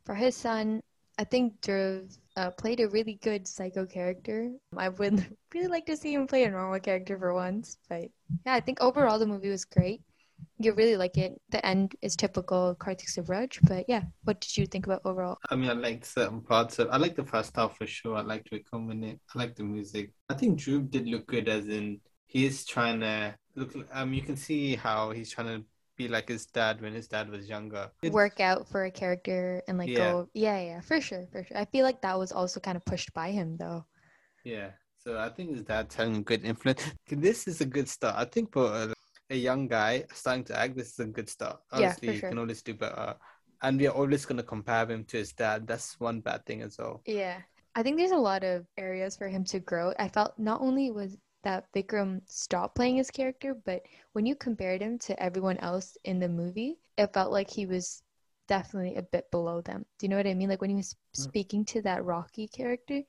for 0.06 0.16
his 0.16 0.36
son. 0.36 0.82
I 1.18 1.24
think 1.24 1.62
Dhruv 1.62 2.18
uh, 2.36 2.52
played 2.52 2.80
a 2.80 2.90
really 2.90 3.20
good 3.22 3.48
psycho 3.48 3.86
character. 3.86 4.52
I 4.76 4.90
would 4.90 5.26
really 5.54 5.68
like 5.68 5.86
to 5.86 5.98
see 5.98 6.14
him 6.14 6.28
play 6.28 6.46
a 6.46 6.52
normal 6.52 6.80
character 6.80 7.18
for 7.18 7.34
once, 7.34 7.78
but 7.90 8.10
yeah, 8.46 8.54
I 8.54 8.60
think 8.60 8.82
overall 8.82 9.20
the 9.20 9.28
movie 9.28 9.50
was 9.50 9.66
great. 9.66 10.02
You 10.58 10.74
really 10.74 10.98
like 10.98 11.18
it. 11.18 11.40
The 11.50 11.64
end 11.66 11.96
is 12.02 12.16
typical 12.16 12.76
Karthik 12.80 13.10
Subbaraj, 13.10 13.60
but 13.68 13.86
yeah, 13.88 14.04
what 14.24 14.42
did 14.42 14.58
you 14.58 14.66
think 14.66 14.88
about 14.88 15.02
overall? 15.06 15.38
I 15.50 15.56
mean, 15.56 15.70
I 15.70 15.74
liked 15.74 16.06
certain 16.06 16.42
parts 16.42 16.80
of. 16.80 16.90
I 16.90 16.98
like 16.98 17.16
the 17.16 17.26
first 17.26 17.56
half 17.56 17.78
for 17.78 17.86
sure. 17.86 18.18
I 18.18 18.22
liked 18.22 18.50
Vikram 18.52 19.04
it. 19.04 19.20
I 19.36 19.38
like 19.38 19.56
the 19.56 19.64
music. 19.64 20.14
I 20.30 20.34
think 20.34 20.60
Dhruv 20.60 20.90
did 20.90 21.08
look 21.08 21.28
good, 21.28 21.48
as 21.48 21.68
in 21.68 22.00
he 22.26 22.46
is 22.46 22.66
trying 22.66 23.02
to 23.02 23.36
look. 23.56 23.76
Um, 23.92 24.14
you 24.14 24.22
can 24.22 24.36
see 24.36 24.76
how 24.76 25.12
he's 25.12 25.30
trying 25.30 25.48
to 25.48 25.66
be 26.02 26.08
like 26.16 26.28
his 26.30 26.46
dad 26.46 26.82
when 26.82 26.94
his 26.94 27.08
dad 27.08 27.30
was 27.30 27.50
younger. 27.50 27.86
It- 28.02 28.14
work 28.14 28.40
out 28.40 28.62
for 28.72 28.82
a 28.86 28.92
character 28.92 29.62
and 29.68 29.78
like 29.78 29.90
Yeah. 29.90 30.12
go 30.14 30.30
yeah 30.34 30.60
yeah 30.70 30.80
for 30.82 31.00
sure 31.02 31.26
for 31.32 31.44
sure 31.46 31.58
i 31.58 31.66
feel 31.74 31.86
like 31.90 32.02
that 32.02 32.18
was 32.18 32.32
also 32.32 32.60
kind 32.60 32.78
of 32.80 32.84
pushed 32.86 33.12
by 33.14 33.30
him 33.32 33.58
though 33.58 33.86
Yeah. 34.44 34.72
So 35.04 35.18
I 35.18 35.30
think 35.30 35.48
his 35.58 35.64
dad's 35.66 35.96
having 35.96 36.18
a 36.18 36.22
good 36.32 36.44
influence. 36.46 36.84
This 37.10 37.48
is 37.50 37.58
a 37.62 37.66
good 37.66 37.90
start. 37.90 38.16
I 38.18 38.26
think 38.26 38.54
for 38.54 38.66
a, 38.82 38.94
a 39.30 39.36
young 39.36 39.68
guy 39.68 40.06
starting 40.14 40.46
to 40.50 40.56
act, 40.58 40.78
this 40.78 40.94
is 40.94 41.00
a 41.00 41.10
good 41.18 41.30
start. 41.30 41.58
Yeah, 41.74 41.98
for 41.98 42.06
Obviously, 42.06 42.08
you 42.14 42.20
sure. 42.22 42.30
can 42.30 42.38
always 42.38 42.62
do 42.62 42.74
better. 42.78 43.16
And 43.66 43.80
we 43.82 43.88
are 43.90 43.98
always 43.98 44.26
going 44.30 44.38
to 44.38 44.44
compare 44.56 44.86
him 44.86 45.04
to 45.10 45.18
his 45.18 45.34
dad. 45.34 45.66
That's 45.66 46.00
one 46.00 46.22
bad 46.22 46.46
thing 46.46 46.62
as 46.62 46.78
well. 46.78 47.02
yeah 47.06 47.42
i 47.74 47.82
think 47.84 47.96
there's 47.98 48.12
a 48.12 48.26
lot 48.32 48.44
of 48.44 48.66
areas 48.78 49.16
for 49.16 49.28
him 49.36 49.44
to 49.48 49.58
grow 49.60 49.94
i 49.98 50.08
felt 50.10 50.38
not 50.38 50.60
only 50.62 50.92
was 50.92 51.18
that 51.44 51.66
vikram 51.74 52.22
stopped 52.28 52.76
playing 52.76 52.98
his 52.98 53.12
character 53.12 53.54
but 53.54 53.82
when 54.14 54.26
you 54.26 54.36
compared 54.36 54.82
him 54.82 54.98
to 55.00 55.22
everyone 55.22 55.58
else 55.58 55.98
in 56.04 56.20
the 56.20 56.30
movie 56.30 56.78
it 56.98 57.14
felt 57.14 57.32
like 57.32 57.50
he 57.50 57.66
was 57.66 58.04
definitely 58.48 58.96
a 58.96 59.02
bit 59.02 59.30
below 59.32 59.62
them 59.62 59.86
do 59.98 60.06
you 60.06 60.10
know 60.10 60.18
what 60.18 60.28
i 60.28 60.34
mean 60.34 60.50
like 60.50 60.62
when 60.62 60.70
he 60.70 60.76
was 60.76 60.96
Mm. 61.18 61.24
speaking 61.24 61.66
to 61.66 61.82
that 61.82 62.04
rocky 62.06 62.48
character 62.48 63.02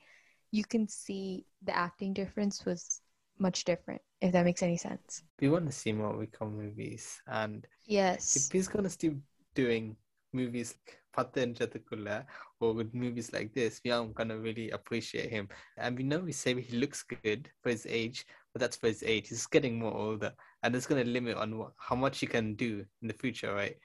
you 0.51 0.65
can 0.65 0.87
see 0.89 1.45
the 1.63 1.75
acting 1.77 2.13
difference 2.13 2.65
was 2.65 3.01
much 3.39 3.65
different 3.65 4.01
if 4.21 4.33
that 4.33 4.45
makes 4.45 4.63
any 4.63 4.77
sense 4.77 5.23
We 5.41 5.49
want 5.49 5.67
to 5.67 5.73
see 5.73 5.93
more 5.93 6.15
Vikram 6.15 6.53
movies. 6.53 7.21
And 7.27 7.67
yes 7.87 8.37
if 8.37 8.53
he's 8.53 8.69
going 8.69 8.89
to 8.89 8.97
keep 8.97 9.17
doing 9.55 9.97
movies 10.33 10.75
Endrathukkulla 11.17 12.25
or 12.61 12.73
with 12.73 12.95
movies 12.95 13.33
like 13.33 13.53
this, 13.55 13.81
we 13.85 13.91
are 13.91 14.05
going 14.05 14.29
to 14.29 14.39
really 14.39 14.71
appreciate 14.71 15.31
him. 15.31 15.49
And 15.77 15.97
we 15.97 16.05
know 16.05 16.21
we 16.21 16.33
say 16.33 16.59
he 16.61 16.77
looks 16.77 17.03
good 17.03 17.51
for 17.63 17.71
his 17.71 17.87
age, 17.89 18.25
but 18.53 18.61
that's 18.61 18.77
for 18.77 18.87
his 18.87 19.03
age. 19.03 19.29
He's 19.29 19.47
getting 19.47 19.79
more 19.79 19.95
older. 19.95 20.33
And 20.63 20.75
it's 20.75 20.87
going 20.87 21.05
to 21.05 21.11
limit 21.11 21.37
on 21.37 21.59
what, 21.59 21.73
how 21.79 21.97
much 21.97 22.21
he 22.21 22.27
can 22.27 22.55
do 22.55 22.85
in 23.03 23.09
the 23.09 23.15
future, 23.15 23.55
right? 23.55 23.77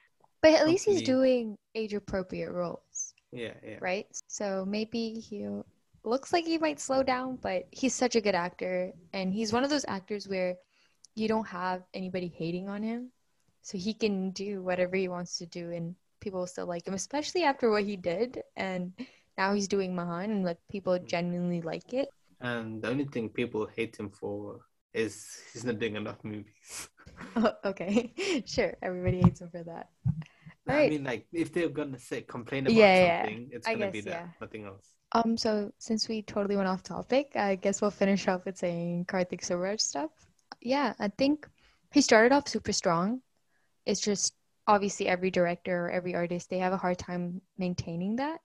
But 0.42 0.54
at 0.54 0.66
least 0.66 0.84
he's 0.84 1.02
doing 1.02 1.56
age 1.74 1.94
appropriate 1.94 2.52
roles, 2.52 3.14
Yeah, 3.32 3.54
yeah. 3.66 3.78
right? 3.80 4.06
So 4.28 4.64
maybe 4.66 5.14
he 5.14 5.48
looks 6.04 6.32
like 6.32 6.44
he 6.44 6.58
might 6.58 6.78
slow 6.78 7.02
down, 7.02 7.38
but 7.42 7.66
he's 7.72 7.94
such 7.94 8.14
a 8.14 8.20
good 8.20 8.36
actor. 8.36 8.92
And 9.12 9.34
he's 9.34 9.52
one 9.52 9.64
of 9.64 9.70
those 9.70 9.84
actors 9.88 10.28
where 10.28 10.54
you 11.16 11.26
don't 11.26 11.46
have 11.48 11.82
anybody 11.92 12.28
hating 12.28 12.68
on 12.68 12.84
him. 12.84 13.10
So 13.62 13.76
he 13.76 13.92
can 13.92 14.30
do 14.30 14.62
whatever 14.62 14.94
he 14.96 15.08
wants 15.08 15.38
to 15.38 15.46
do 15.46 15.72
and 15.72 15.96
people 16.20 16.46
still 16.46 16.66
like 16.66 16.86
him, 16.86 16.94
especially 16.94 17.44
after 17.44 17.70
what 17.70 17.84
he 17.84 17.96
did. 17.96 18.42
And 18.56 18.92
now 19.36 19.54
he's 19.54 19.68
doing 19.68 19.94
Mahan 19.94 20.30
and 20.30 20.44
like 20.44 20.58
people 20.70 20.98
genuinely 20.98 21.60
like 21.62 21.92
it. 21.94 22.08
And 22.40 22.82
the 22.82 22.88
only 22.88 23.04
thing 23.04 23.28
people 23.28 23.66
hate 23.66 23.96
him 23.96 24.10
for 24.10 24.60
is 24.94 25.26
he's 25.52 25.64
not 25.64 25.78
doing 25.78 25.96
enough 25.96 26.22
movies. 26.24 26.88
Oh, 27.36 27.52
okay, 27.64 28.12
sure. 28.46 28.76
Everybody 28.80 29.20
hates 29.20 29.40
him 29.40 29.50
for 29.50 29.64
that. 29.64 29.88
I 30.68 30.72
Right. 30.72 30.90
mean, 30.90 31.04
like, 31.04 31.26
if 31.32 31.52
they're 31.52 31.68
to 31.68 31.98
say 31.98 32.22
complain 32.22 32.66
about 32.66 32.76
Yeah, 32.76 32.94
yeah. 33.04 33.22
something, 33.22 33.48
it's 33.52 33.66
I 33.66 33.74
going 33.74 33.86
to 33.86 33.92
be 33.92 34.02
guess, 34.02 34.12
that, 34.12 34.22
yeah. 34.24 34.28
nothing 34.40 34.64
else. 34.66 34.86
Um, 35.12 35.36
so 35.36 35.72
since 35.78 36.08
we 36.08 36.22
totally 36.22 36.56
went 36.56 36.68
off 36.68 36.82
topic, 36.82 37.32
I 37.34 37.56
guess 37.56 37.80
we'll 37.80 37.90
finish 37.90 38.28
off 38.28 38.44
with 38.44 38.56
saying 38.58 39.06
Karthik 39.06 39.40
Subbaraj 39.40 39.80
stuff. 39.80 40.10
Yeah, 40.60 40.92
I 40.98 41.08
think 41.08 41.48
he 41.92 42.02
started 42.02 42.32
off 42.32 42.48
super 42.48 42.72
strong. 42.72 43.22
It's 43.86 44.00
just 44.00 44.34
obviously 44.68 45.08
every 45.08 45.30
director 45.30 45.86
or 45.86 45.90
every 45.90 46.14
artist 46.14 46.50
they 46.50 46.58
have 46.58 46.74
a 46.74 46.76
hard 46.76 46.98
time 46.98 47.40
maintaining 47.56 48.16
that. 48.16 48.40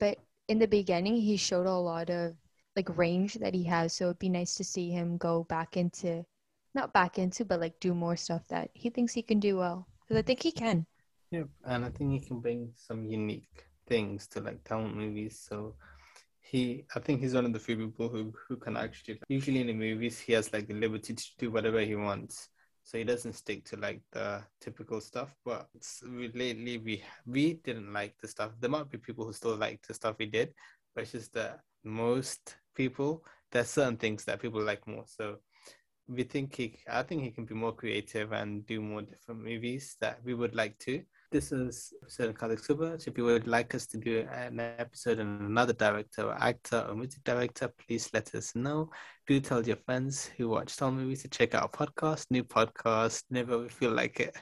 But 0.00 0.18
in 0.48 0.58
the 0.58 0.66
beginning, 0.66 1.16
he 1.16 1.36
showed 1.36 1.66
a 1.66 1.72
lot 1.72 2.10
of 2.10 2.34
like 2.74 2.96
range 2.96 3.34
that 3.34 3.54
he 3.54 3.62
has. 3.64 3.92
So 3.92 4.06
it'd 4.06 4.18
be 4.18 4.28
nice 4.28 4.54
to 4.56 4.64
see 4.64 4.90
him 4.90 5.18
go 5.18 5.44
back 5.44 5.76
into, 5.76 6.24
not 6.74 6.92
back 6.92 7.18
into, 7.18 7.44
but 7.44 7.60
like 7.60 7.78
do 7.78 7.94
more 7.94 8.16
stuff 8.16 8.42
that 8.48 8.70
he 8.72 8.90
thinks 8.90 9.12
he 9.12 9.22
can 9.22 9.38
do 9.38 9.58
well. 9.58 9.86
Because 10.02 10.18
I 10.18 10.22
think 10.22 10.42
he 10.42 10.50
can. 10.50 10.86
Yep, 11.30 11.48
and 11.66 11.84
I 11.84 11.90
think 11.90 12.12
he 12.12 12.26
can 12.26 12.40
bring 12.40 12.72
some 12.76 13.04
unique 13.04 13.66
things 13.86 14.26
to 14.28 14.40
like 14.40 14.64
talent 14.64 14.96
movies. 14.96 15.38
So 15.48 15.76
he, 16.40 16.84
I 16.94 17.00
think 17.00 17.20
he's 17.20 17.34
one 17.34 17.44
of 17.44 17.52
the 17.52 17.58
few 17.58 17.76
people 17.76 18.08
who 18.08 18.32
who 18.48 18.56
can 18.56 18.76
actually. 18.76 19.20
Usually 19.28 19.60
in 19.60 19.68
the 19.68 19.74
movies, 19.74 20.18
he 20.18 20.32
has 20.32 20.52
like 20.52 20.68
the 20.68 20.74
liberty 20.74 21.14
to 21.14 21.24
do 21.38 21.50
whatever 21.50 21.80
he 21.80 21.96
wants. 21.96 22.48
So 22.84 22.98
he 22.98 23.04
doesn't 23.04 23.32
stick 23.32 23.64
to 23.66 23.76
like 23.76 24.02
the 24.12 24.42
typical 24.60 25.00
stuff. 25.00 25.34
But 25.44 25.68
we, 26.06 26.30
lately, 26.32 26.78
we 26.78 27.02
we 27.26 27.54
didn't 27.54 27.92
like 27.92 28.14
the 28.20 28.28
stuff. 28.28 28.52
There 28.60 28.70
might 28.70 28.90
be 28.90 28.98
people 28.98 29.24
who 29.24 29.32
still 29.32 29.56
like 29.56 29.80
the 29.86 29.94
stuff 29.94 30.16
he 30.18 30.26
did, 30.26 30.54
but 30.94 31.02
it's 31.02 31.12
just 31.12 31.32
that 31.34 31.60
most 31.82 32.56
people 32.74 33.24
there's 33.50 33.70
certain 33.70 33.96
things 33.96 34.24
that 34.24 34.40
people 34.40 34.62
like 34.62 34.86
more. 34.86 35.04
So 35.06 35.36
we 36.08 36.24
think 36.24 36.54
he, 36.56 36.78
I 36.90 37.02
think 37.02 37.22
he 37.22 37.30
can 37.30 37.44
be 37.46 37.54
more 37.54 37.72
creative 37.72 38.32
and 38.32 38.66
do 38.66 38.80
more 38.80 39.02
different 39.02 39.42
movies 39.42 39.96
that 40.00 40.18
we 40.24 40.34
would 40.34 40.54
like 40.54 40.78
to. 40.80 41.02
This 41.34 41.50
is 41.50 41.92
episode 42.00 42.32
Karthik 42.32 42.62
Subbaraj. 42.64 43.08
If 43.08 43.18
you 43.18 43.24
would 43.24 43.48
like 43.48 43.74
us 43.74 43.88
to 43.88 43.98
do 43.98 44.24
an 44.32 44.60
episode 44.60 45.18
on 45.18 45.26
another 45.40 45.72
director 45.72 46.26
or 46.28 46.40
actor 46.40 46.86
or 46.88 46.94
music 46.94 47.24
director, 47.24 47.66
please 47.76 48.08
let 48.14 48.32
us 48.36 48.54
know. 48.54 48.88
Do 49.26 49.40
tell 49.40 49.60
your 49.66 49.78
friends 49.84 50.26
who 50.36 50.48
watch 50.48 50.70
some 50.70 50.94
movies 50.94 51.22
to 51.22 51.28
check 51.28 51.56
out 51.56 51.62
our 51.62 51.68
podcast, 51.68 52.26
new 52.30 52.44
podcast, 52.44 53.24
never 53.30 53.58
we 53.58 53.68
feel 53.68 53.90
like 53.90 54.20
it. 54.20 54.36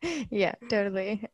yeah, 0.30 0.54
totally. 0.70 1.22